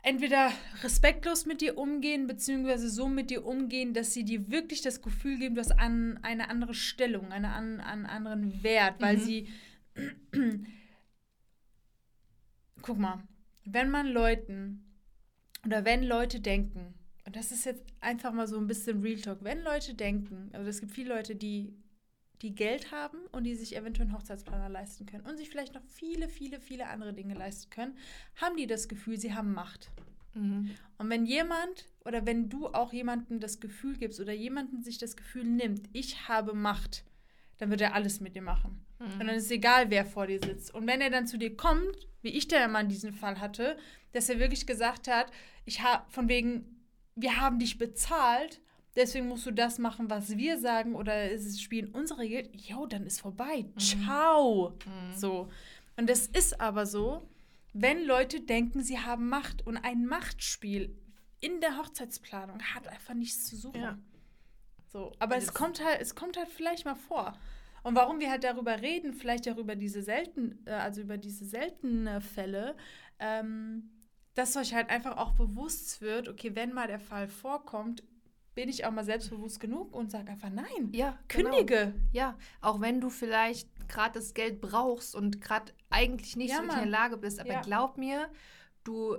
entweder 0.07 0.53
respektlos 0.85 1.47
mit 1.47 1.61
dir 1.61 1.77
umgehen, 1.77 2.29
beziehungsweise 2.29 2.89
so 2.89 3.09
mit 3.09 3.29
dir 3.31 3.45
umgehen, 3.45 3.93
dass 3.93 4.13
sie 4.15 4.25
dir 4.25 4.51
wirklich 4.51 4.81
das 4.81 5.03
Gefühl 5.03 5.37
geben, 5.39 5.57
du 5.57 5.61
hast 5.61 5.73
an, 5.79 6.21
eine 6.23 6.49
andere 6.49 6.75
Stellung, 6.75 7.33
eine, 7.33 7.53
an, 7.53 7.81
einen 7.81 8.07
anderen 8.07 8.63
Wert, 8.63 9.01
weil 9.01 9.17
Mhm. 9.17 9.21
sie. 9.21 9.49
Guck 12.83 12.99
mal, 12.99 13.19
wenn 13.65 13.91
man 13.91 14.07
Leuten 14.07 14.85
oder 15.65 15.85
wenn 15.85 16.05
Leute 16.05 16.41
denken, 16.41 16.95
und 17.25 17.35
das 17.35 17.51
ist 17.51 17.65
jetzt 17.65 17.85
einfach 18.01 18.33
mal 18.33 18.47
so 18.47 18.59
ein 18.59 18.69
bisschen 18.69 19.01
Real 19.03 19.21
Talk, 19.21 19.43
wenn 19.43 19.63
Leute 19.65 19.95
denken, 19.95 20.51
also 20.53 20.69
es 20.69 20.81
gibt 20.81 20.93
viele 20.93 21.15
Leute, 21.15 21.35
die 21.35 21.75
die 22.47 22.55
Geld 22.55 22.93
haben 22.93 23.19
und 23.33 23.45
die 23.45 23.57
sich 23.57 23.77
eventuell 23.77 24.07
einen 24.07 24.17
Hochzeitsplaner 24.17 24.69
leisten 24.69 25.05
können 25.05 25.27
und 25.27 25.37
sich 25.37 25.51
vielleicht 25.51 25.75
noch 25.75 25.83
viele, 25.89 26.29
viele, 26.29 26.61
viele 26.61 26.87
andere 26.87 27.13
Dinge 27.13 27.35
leisten 27.35 27.71
können, 27.71 27.99
haben 28.37 28.57
die 28.57 28.69
das 28.69 28.89
Gefühl, 28.89 29.19
sie 29.19 29.35
haben 29.35 29.53
Macht. 29.53 29.91
Mhm. 30.35 30.71
Und 30.97 31.11
wenn 31.11 31.27
jemand 31.27 31.87
oder 32.05 32.25
wenn 32.25 32.49
du 32.49 32.69
auch 32.69 32.93
jemandem 32.93 33.41
das 33.41 33.59
Gefühl 33.59 33.97
gibst 33.97 34.21
oder 34.21 34.33
jemanden 34.33 34.81
sich 34.83 34.99
das 34.99 35.17
Gefühl 35.17 35.45
nimmt, 35.45 35.89
ich 35.93 36.29
habe 36.29 36.55
Macht, 36.55 37.05
dann 37.59 37.71
wird 37.71 37.81
er 37.81 37.95
alles 37.95 38.21
mit 38.21 38.37
dir 38.37 38.43
machen. 38.43 38.87
Mhm. 39.01 39.07
Und 39.07 39.19
dann 39.19 39.31
ist 39.31 39.47
es 39.47 39.51
egal, 39.51 39.91
wer 39.91 40.07
vor 40.07 40.29
dir 40.29 40.39
sitzt. 40.39 40.73
Und 40.73 40.87
wenn 40.87 41.01
er 41.01 41.11
dann 41.11 41.27
zu 41.27 41.39
dir 41.39 41.57
kommt, 41.57 42.07
wie 42.23 42.31
ich 42.31 42.47
da 42.47 42.69
mal 42.69 42.83
in 42.83 42.89
diesem 42.89 43.13
Fall 43.13 43.41
hatte, 43.41 43.77
dass 44.13 44.29
er 44.29 44.39
wirklich 44.39 44.69
gesagt 44.69 45.09
hat, 45.09 45.33
ich 45.65 45.83
habe 45.83 46.09
von 46.11 46.29
wegen, 46.29 46.85
wir 47.17 47.41
haben 47.41 47.59
dich 47.59 47.77
bezahlt, 47.77 48.61
deswegen 48.97 49.29
musst 49.29 49.47
du 49.47 49.51
das 49.51 49.79
machen, 49.79 50.11
was 50.11 50.37
wir 50.37 50.59
sagen, 50.59 50.95
oder 50.95 51.31
es 51.31 51.61
spielen 51.61 51.89
unsere 51.93 52.21
Regeln, 52.21 52.49
jo, 52.53 52.87
dann 52.87 53.07
ist 53.07 53.21
vorbei. 53.21 53.67
Ciao. 53.79 54.71
Mhm. 54.85 55.17
So. 55.17 55.49
Und 55.97 56.11
es 56.11 56.27
ist 56.27 56.61
aber 56.61 56.87
so, 56.87 57.23
wenn 57.73 58.05
Leute 58.05 58.41
denken, 58.41 58.83
sie 58.83 58.99
haben 58.99 59.29
Macht 59.29 59.67
und 59.67 59.77
ein 59.77 60.07
Machtspiel 60.07 60.97
in 61.41 61.61
der 61.61 61.77
Hochzeitsplanung 61.77 62.61
hat 62.63 62.89
einfach 62.89 63.15
nichts 63.15 63.47
zu 63.47 63.57
suchen. 63.57 63.81
Ja. 63.81 63.99
So, 64.89 65.13
aber 65.19 65.37
es 65.37 65.53
kommt 65.53 65.85
halt, 65.85 66.01
es 66.01 66.15
kommt 66.15 66.37
halt 66.39 66.49
vielleicht 66.49 66.87
mal 66.87 66.95
vor. 66.95 67.37
Und 67.83 67.95
warum 67.95 68.19
wir 68.19 68.31
halt 68.31 68.45
darüber 68.45 68.81
reden, 68.81 69.13
vielleicht 69.13 69.49
auch 69.49 69.59
über 69.59 69.77
diese 69.77 70.03
selten, 70.03 70.59
äh, 70.67 70.73
also 70.73 71.03
über 71.03 71.19
diese 71.19 71.45
seltenen 71.45 72.21
Fälle, 72.21 72.77
ähm, 73.19 73.91
dass 74.35 74.57
euch 74.57 74.75
halt 74.75 74.91
einfach 74.91 75.17
auch 75.19 75.33
bewusst 75.33 76.01
wird, 76.01 76.29
okay, 76.29 76.55
wenn 76.55 76.73
mal 76.73 76.89
der 76.89 76.99
Fall 76.99 77.29
vorkommt, 77.29 78.03
bin 78.57 78.69
ich 78.71 78.85
auch 78.87 78.91
mal 78.91 79.05
selbstbewusst 79.05 79.61
genug 79.61 79.95
und 79.95 80.11
sage 80.11 80.33
einfach 80.33 80.51
nein. 80.51 80.91
Ja, 80.93 81.17
genau. 81.29 81.51
Kündige. 81.51 81.95
Ja, 82.11 82.37
auch 82.61 82.81
wenn 82.81 83.01
du 83.01 83.11
vielleicht 83.11 83.69
gerade 83.89 84.15
das 84.15 84.35
Geld 84.35 84.61
brauchst 84.61 85.15
und 85.15 85.41
gerade 85.41 85.73
eigentlich 85.91 86.35
nicht 86.37 86.51
Ja, 86.51 86.57
so 86.57 86.63
in 86.65 86.69
der. 86.71 86.87
Lage 86.87 87.19
bist, 87.19 87.39
aber 87.39 87.53
Ja. 87.53 87.61
glaub 87.61 87.99
mir, 87.99 88.29
du, 88.83 89.19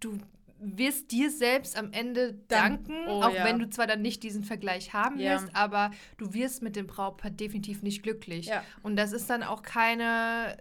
du 0.00 0.18
wirst 0.58 1.12
dir 1.12 1.30
selbst 1.30 1.76
am 1.78 1.92
Ende 1.92 2.32
Dank- 2.48 2.86
danken, 2.86 3.06
oh, 3.06 3.22
auch 3.22 3.34
ja. 3.34 3.44
wenn 3.44 3.58
du 3.58 3.68
zwar 3.68 3.86
dann 3.86 4.00
nicht 4.00 4.22
diesen 4.22 4.42
Vergleich 4.42 4.94
haben 4.94 5.18
Ja. 5.20 5.34
wirst, 5.34 5.54
aber 5.54 5.90
du 6.16 6.32
wirst 6.32 6.62
mit 6.62 6.74
dem 6.74 6.86
Brautpaar 6.86 7.30
definitiv 7.30 7.82
nicht 7.82 8.02
glücklich. 8.02 8.46
Ja. 8.46 8.64
Und 8.82 8.96
das 8.96 9.12
ist 9.12 9.28
dann 9.28 9.42
auch 9.42 9.60
keine 9.62 10.56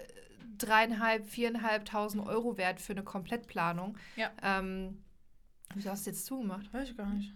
dreieinhalb, 0.58 1.26
viereinhalbtausend 1.26 2.26
Euro 2.28 2.58
wert 2.58 2.82
für 2.82 2.92
eine 2.92 3.04
Komplettplanung. 3.04 3.98
Ja. 4.18 4.30
Ähm, 4.44 5.02
wieso 5.74 5.90
hast 5.90 6.06
du 6.06 6.12
jetzt 6.12 6.26
zugemacht? 6.26 6.72
Weiß 6.74 6.90
ich 6.90 6.98
gar 6.98 7.10
nicht. 7.14 7.34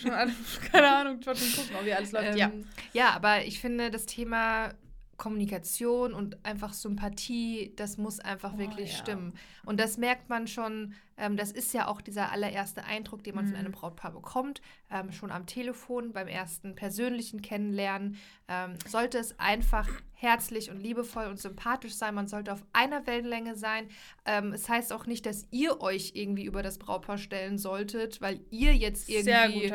Schon 0.00 0.10
alle, 0.10 0.32
keine 0.72 0.88
Ahnung, 0.90 1.18
ich 1.20 1.26
wollte 1.26 1.40
schon 1.40 1.62
gucken, 1.62 1.76
ob 1.78 1.86
wie 1.86 1.92
alles 1.92 2.12
läuft. 2.12 2.32
Ähm, 2.32 2.36
ja. 2.36 2.50
ja, 2.92 3.10
aber 3.10 3.44
ich 3.44 3.60
finde, 3.60 3.90
das 3.90 4.06
Thema 4.06 4.74
Kommunikation 5.16 6.14
und 6.14 6.44
einfach 6.46 6.72
Sympathie, 6.72 7.74
das 7.76 7.98
muss 7.98 8.20
einfach 8.20 8.54
Oh, 8.54 8.58
wirklich 8.58 8.92
ja. 8.92 8.98
stimmen. 8.98 9.34
Und 9.66 9.78
das 9.78 9.98
merkt 9.98 10.30
man 10.30 10.46
schon, 10.46 10.94
ähm, 11.20 11.36
das 11.36 11.52
ist 11.52 11.72
ja 11.74 11.86
auch 11.86 12.00
dieser 12.00 12.32
allererste 12.32 12.84
Eindruck, 12.84 13.22
den 13.22 13.34
man 13.36 13.44
von 13.44 13.54
Mhm. 13.54 13.60
einem 13.60 13.72
Brautpaar 13.72 14.10
bekommt, 14.12 14.60
ähm, 14.90 15.12
schon 15.12 15.30
am 15.30 15.46
Telefon, 15.46 16.12
beim 16.12 16.26
ersten 16.28 16.74
persönlichen 16.74 17.42
Kennenlernen. 17.42 18.16
Ähm, 18.48 18.74
sollte 18.88 19.18
es 19.18 19.38
einfach 19.38 19.88
herzlich 20.14 20.70
und 20.70 20.78
liebevoll 20.82 21.26
und 21.26 21.38
sympathisch 21.38 21.94
sein, 21.94 22.14
man 22.14 22.26
sollte 22.28 22.52
auf 22.52 22.62
einer 22.74 23.06
Wellenlänge 23.06 23.54
sein. 23.54 23.88
Ähm, 24.26 24.52
es 24.52 24.68
heißt 24.68 24.92
auch 24.92 25.06
nicht, 25.06 25.24
dass 25.24 25.46
ihr 25.50 25.80
euch 25.80 26.12
irgendwie 26.14 26.44
über 26.44 26.62
das 26.62 26.78
Brautpaar 26.78 27.16
stellen 27.16 27.56
solltet, 27.56 28.20
weil 28.20 28.40
ihr 28.50 28.74
jetzt 28.74 29.08
irgendwie 29.08 29.72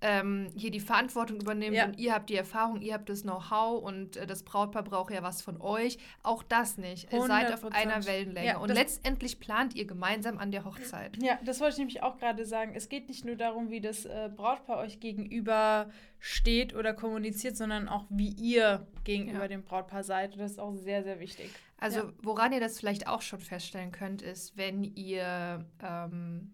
ähm, 0.00 0.48
hier 0.54 0.70
die 0.70 0.80
Verantwortung 0.80 1.40
übernimmt 1.40 1.74
Ja. 1.76 1.86
und 1.86 1.98
ihr 1.98 2.12
habt 2.12 2.28
die 2.28 2.36
Erfahrung, 2.36 2.82
ihr 2.82 2.94
habt 2.94 3.08
das 3.08 3.22
Know-how 3.22 3.82
und 3.82 4.16
äh, 4.16 4.26
das 4.26 4.42
Brautpaar 4.42 4.82
braucht 4.82 5.12
ja 5.12 5.22
was 5.22 5.40
von 5.42 5.60
euch. 5.60 5.98
Auch 6.22 6.42
das 6.42 6.76
nicht. 6.76 7.12
Ihr 7.12 7.22
seid 7.26 7.52
auf 7.52 7.64
100%. 7.64 7.72
einer 7.74 8.04
Wellenlänge. 8.06 8.46
Ja, 8.46 8.58
und 8.58 8.68
letztendlich 8.70 9.40
plant 9.40 9.74
ihr 9.74 9.86
gemeinsam 9.86 10.38
an 10.38 10.50
der 10.52 10.64
Hochzeit. 10.64 10.77
Ja, 11.22 11.38
das 11.44 11.60
wollte 11.60 11.72
ich 11.74 11.78
nämlich 11.78 12.02
auch 12.02 12.18
gerade 12.18 12.44
sagen. 12.46 12.72
Es 12.74 12.88
geht 12.88 13.08
nicht 13.08 13.24
nur 13.24 13.36
darum, 13.36 13.70
wie 13.70 13.80
das 13.80 14.04
äh, 14.04 14.30
Brautpaar 14.34 14.78
euch 14.78 15.00
gegenüber 15.00 15.90
steht 16.18 16.74
oder 16.74 16.94
kommuniziert, 16.94 17.56
sondern 17.56 17.88
auch, 17.88 18.04
wie 18.10 18.28
ihr 18.30 18.86
gegenüber 19.04 19.42
Ja. 19.42 19.48
dem 19.48 19.62
Brautpaar 19.64 20.02
seid. 20.04 20.32
Und 20.34 20.40
das 20.40 20.52
ist 20.52 20.58
auch 20.60 20.74
sehr, 20.74 21.02
sehr 21.02 21.20
wichtig. 21.20 21.50
Also, 21.78 22.00
Ja. 22.00 22.12
woran 22.22 22.52
ihr 22.52 22.60
das 22.60 22.78
vielleicht 22.78 23.06
auch 23.06 23.22
schon 23.22 23.40
feststellen 23.40 23.92
könnt, 23.92 24.22
ist, 24.22 24.56
wenn 24.56 24.82
ihr 24.84 25.64
ähm, 25.82 26.52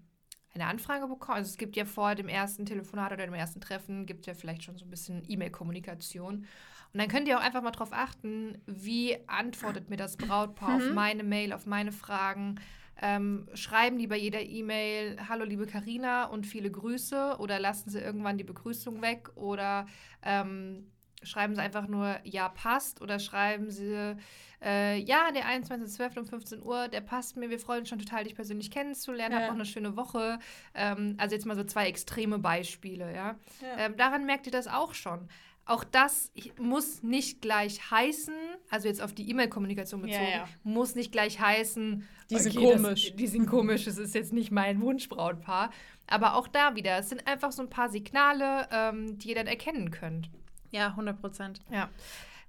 eine 0.54 0.66
Anfrage 0.66 1.06
bekommt. 1.08 1.38
Also, 1.38 1.50
es 1.50 1.56
gibt 1.56 1.76
ja 1.76 1.84
vor 1.84 2.14
dem 2.14 2.28
ersten 2.28 2.64
Telefonat 2.66 3.12
oder 3.12 3.24
dem 3.24 3.34
ersten 3.34 3.60
Treffen, 3.60 4.06
gibt 4.06 4.26
ja 4.26 4.34
vielleicht 4.34 4.62
schon 4.64 4.76
so 4.76 4.84
ein 4.84 4.90
bisschen 4.90 5.22
E-Mail-Kommunikation. 5.28 6.46
Und 6.92 7.00
dann 7.00 7.08
könnt 7.08 7.26
ihr 7.26 7.37
auch 7.37 7.42
einfach 7.42 7.60
mal 7.62 7.72
darauf 7.72 7.92
achten, 7.92 8.58
wie 8.66 9.16
antwortet 9.26 9.90
mir 9.90 9.96
das 9.96 10.16
Brautpaar 10.16 10.76
auf 10.76 10.88
Mhm. 10.88 10.94
meine 10.94 11.22
Mail, 11.24 11.52
auf 11.52 11.66
meine 11.66 11.90
Fragen. 11.90 12.60
Ähm, 13.02 13.48
schreiben 13.54 13.98
die 13.98 14.07
bei 14.07 14.16
jeder 14.16 14.40
E-Mail, 14.42 15.16
hallo 15.28 15.44
liebe 15.44 15.66
Karina 15.66 16.24
und 16.26 16.46
viele 16.46 16.70
Grüße 16.70 17.37
oder 17.38 17.59
lassen 17.59 17.90
sie 17.90 17.98
irgendwann 18.00 18.38
die 18.38 18.44
Begrüßung 18.44 19.02
weg 19.02 19.30
oder 19.37 19.87
ähm, 20.22 20.87
schreiben 21.22 21.54
sie 21.54 21.61
einfach 21.62 21.88
nur, 21.88 22.18
ja, 22.24 22.48
passt 22.48 23.00
oder 23.02 23.18
schreiben 23.18 23.70
sie, 23.70 24.16
äh, 24.62 24.98
ja, 24.98 25.30
der 25.33 25.44
21.12. 25.46 26.18
um 26.20 26.26
15 26.26 26.62
Uhr, 26.62 26.88
der 26.88 27.00
passt 27.00 27.37
mir, 27.37 27.50
wir 27.50 27.59
freuen 27.59 27.80
uns 27.80 27.88
schon 27.88 27.98
total, 27.98 28.24
dich 28.24 28.35
persönlich 28.35 28.70
kennenzulernen, 28.70 29.33
Ja. 29.33 29.38
habt 29.40 29.48
noch 29.48 29.54
eine 29.57 29.64
schöne 29.66 29.96
Woche. 29.96 30.38
Ähm, 30.74 31.14
also 31.18 31.35
jetzt 31.35 31.46
mal 31.46 31.57
so 31.57 31.64
zwei 31.64 31.87
extreme 31.88 32.38
Beispiele, 32.38 33.12
ja. 33.14 33.37
Ja. 33.61 33.76
Ähm, 33.78 33.96
daran 33.96 34.26
merkt 34.26 34.46
ihr 34.46 34.52
das 34.52 34.68
auch 34.68 34.94
schon. 34.94 35.28
Auch 35.66 35.83
das 35.85 36.31
muss 36.59 37.03
nicht 37.03 37.40
gleich 37.40 37.90
heißen, 37.90 38.35
also 38.70 38.87
jetzt 38.87 39.00
auf 39.00 39.14
die 39.14 39.31
E-Mail-Kommunikation 39.31 40.00
Ja, 40.00 40.07
bezogen, 40.07 40.31
ja. 40.31 40.48
muss 40.62 40.94
nicht 40.94 41.11
gleich 41.11 41.40
heißen, 41.40 42.07
Die 42.31 42.38
sind 42.38 42.57
okay, 42.57 42.72
komisch. 42.74 43.09
Das, 43.09 43.16
die 43.16 43.27
sind 43.27 43.46
komisch, 43.46 43.87
es 43.87 43.96
ist 43.96 44.14
jetzt 44.14 44.33
nicht 44.35 44.50
mein 44.50 44.81
Wunschbrautpaar. 44.83 45.70
Aber 46.07 46.35
auch 46.35 46.48
da 46.48 46.77
wieder, 46.77 46.98
es 46.98 47.09
sind 47.09 47.27
einfach 47.27 47.50
so 47.50 47.62
ein 47.62 47.70
paar 47.70 47.88
Signale, 47.88 48.68
ähm, 48.70 49.16
die 49.18 49.31
ihr 49.31 49.35
dann 49.37 49.46
erkennen 49.46 49.90
könnt. 49.90 50.29
ja, 50.70 50.88
100 50.88 51.18
Prozent. 51.18 51.61
Ja. 51.70 51.88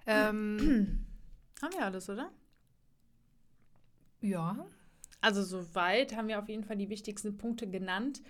Ähm, 0.06 1.06
Haben 1.62 1.74
wir 1.74 1.86
alles, 1.86 2.10
oder? 2.10 2.32
ja. 4.22 4.66
Also 5.22 5.42
soweit 5.42 6.16
haben 6.16 6.28
wir 6.28 6.38
auf 6.38 6.50
jeden 6.50 6.64
Fall 6.64 6.76
die 6.78 6.90
wichtigsten 6.90 7.36
Punkte 7.38 7.68
genannt. 7.68 8.22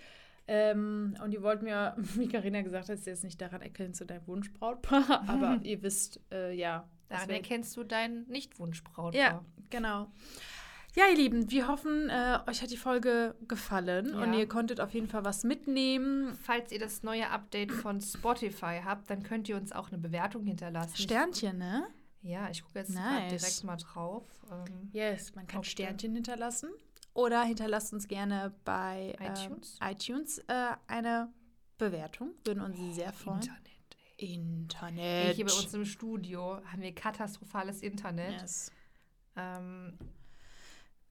Ähm, 0.48 1.16
und 1.22 1.32
ihr 1.32 1.42
wollt 1.42 1.62
mir, 1.62 1.94
wie 2.16 2.28
Karina 2.28 2.62
gesagt 2.62 2.88
hat, 2.88 2.98
jetzt 3.04 3.24
nicht 3.24 3.40
daran 3.40 3.62
erkennen 3.62 3.94
zu 3.94 4.06
deinem 4.06 4.26
Wunschbrautpaar, 4.26 5.24
aber 5.28 5.58
ihr 5.64 5.82
wisst, 5.82 6.20
äh, 6.32 6.54
ja. 6.54 6.88
Daran 7.08 7.30
erkennst 7.30 7.76
du 7.76 7.84
dein 7.84 8.24
Nicht-Wunschbrautpaar. 8.26 9.14
Ja, 9.20 9.44
genau. 9.70 10.10
Ja, 10.96 11.04
ihr 11.10 11.16
Lieben, 11.16 11.50
wir 11.50 11.68
hoffen, 11.68 12.08
äh, 12.08 12.38
euch 12.48 12.62
hat 12.62 12.70
die 12.70 12.76
Folge 12.76 13.34
gefallen 13.46 14.10
Ja. 14.14 14.22
und 14.22 14.32
ihr 14.32 14.48
konntet 14.48 14.80
auf 14.80 14.92
jeden 14.94 15.08
Fall 15.08 15.24
was 15.24 15.44
mitnehmen. 15.44 16.34
Falls 16.42 16.72
ihr 16.72 16.78
das 16.78 17.02
neue 17.02 17.28
Update 17.30 17.70
von 17.70 18.00
Spotify 18.00 18.80
habt, 18.84 19.10
dann 19.10 19.22
könnt 19.22 19.48
ihr 19.48 19.56
uns 19.56 19.72
auch 19.72 19.88
eine 19.88 19.98
Bewertung 19.98 20.44
hinterlassen. 20.46 20.96
Sternchen, 20.96 21.58
ne? 21.58 21.86
Ja, 22.22 22.48
ich 22.50 22.64
gucke 22.64 22.78
jetzt 22.78 22.94
Nice. 22.94 23.28
direkt 23.42 23.64
mal 23.64 23.76
drauf. 23.76 24.24
Ähm, 24.50 24.88
Yes, 24.92 25.34
man 25.34 25.46
kann 25.46 25.62
Sternchen 25.64 26.14
hinterlassen. 26.14 26.70
Oder 27.16 27.42
hinterlasst 27.44 27.94
uns 27.94 28.08
gerne 28.08 28.52
bei 28.66 29.16
ähm, 29.20 29.32
iTunes? 29.32 29.78
iTunes 29.82 30.38
äh, 30.48 30.72
eine 30.86 31.32
Bewertung. 31.78 32.32
Würden 32.44 32.62
uns 32.62 32.94
sehr 32.94 33.12
freuen. 33.12 33.40
Internet. 33.40 33.62
Internet. 34.18 35.36
Hier 35.36 35.46
bei 35.46 35.52
uns 35.52 35.72
im 35.72 35.86
Studio 35.86 36.60
haben 36.66 36.82
wir 36.82 36.94
katastrophales 36.94 37.82
Internet. 37.82 38.42
Yes. 38.42 38.70
Ähm, 39.34 39.96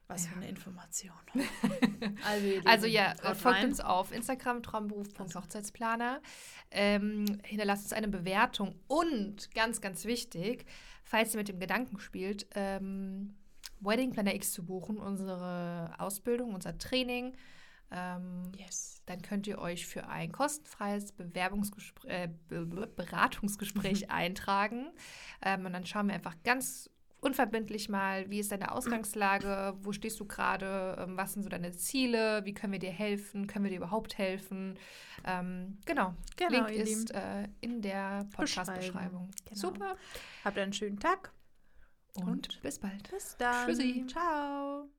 Was 0.08 0.28
für 0.28 0.34
Ja. 0.36 0.42
eine 0.42 0.50
Information. 0.50 1.16
also, 2.24 2.48
also 2.66 2.86
ja, 2.86 3.16
folgt 3.34 3.46
rein. 3.46 3.70
uns 3.70 3.80
auf 3.80 4.12
Instagram, 4.12 4.62
traumberuf.hochzeitsplaner. 4.62 6.22
Ähm, 6.70 7.26
hinterlasst 7.44 7.86
uns 7.86 7.94
eine 7.94 8.10
Bewertung. 8.10 8.76
Und 8.88 9.50
ganz, 9.56 9.82
ganz 9.82 10.06
wichtig, 10.06 10.66
falls 11.04 11.34
ihr 11.34 11.40
mit 11.40 11.48
dem 11.48 11.60
Gedanken 11.60 12.00
spielt, 12.00 12.46
ähm, 12.54 13.36
Wedding 13.86 14.12
Planner 14.12 14.34
X 14.36 14.52
zu 14.54 14.66
buchen, 14.66 14.98
unsere 14.98 15.94
Ausbildung, 16.00 16.54
unser 16.54 16.78
Training, 16.78 17.36
ähm, 17.92 18.52
Yes. 18.58 19.02
dann 19.06 19.22
könnt 19.22 19.46
ihr 19.48 19.60
euch 19.60 19.86
für 19.86 20.08
ein 20.08 20.32
kostenfreies 20.32 21.12
Bewerbungsgespräch, 21.12 22.12
äh, 22.12 22.30
Be- 22.48 22.66
Be- 22.66 22.88
Beratungsgespräch 22.88 24.10
eintragen. 24.10 24.88
Ähm, 25.42 25.66
und 25.66 25.74
dann 25.74 25.86
schauen 25.86 26.08
wir 26.08 26.16
einfach 26.16 26.36
ganz 26.44 26.90
unverbindlich 27.22 27.90
mal, 27.90 28.30
wie 28.30 28.40
ist 28.40 28.52
deine 28.52 28.72
Ausgangslage, 28.72 29.74
wo 29.82 29.92
stehst 29.92 30.20
du 30.20 30.26
gerade, 30.26 30.96
ähm, 31.00 31.18
was 31.18 31.34
sind 31.34 31.42
so 31.44 31.50
deine 31.50 31.72
Ziele, 31.72 32.46
wie 32.46 32.54
können 32.54 32.74
wir 32.74 32.80
dir 32.80 32.92
helfen, 32.92 33.48
können 33.48 33.66
wir 33.66 33.72
dir 33.72 33.78
überhaupt 33.78 34.18
helfen. 34.20 34.78
Ähm, 35.24 35.80
genau, 35.86 36.14
Genau, 36.38 36.68
Link 36.68 36.70
ist 36.72 37.12
äh, 37.12 37.48
in 37.62 37.82
der 37.82 38.28
Podcast-Beschreibung. 38.36 39.32
Genau. 39.46 39.56
Super 39.60 39.96
Habt 40.44 40.58
einen 40.60 40.74
schönen 40.74 41.00
Tag 41.00 41.32
und, 42.16 42.28
Und 42.28 42.62
bis 42.62 42.80
bald. 42.80 43.10
bis 43.12 43.36
dann. 43.38 43.68
Tschüssi. 43.68 44.06
Ciao. 44.08 44.90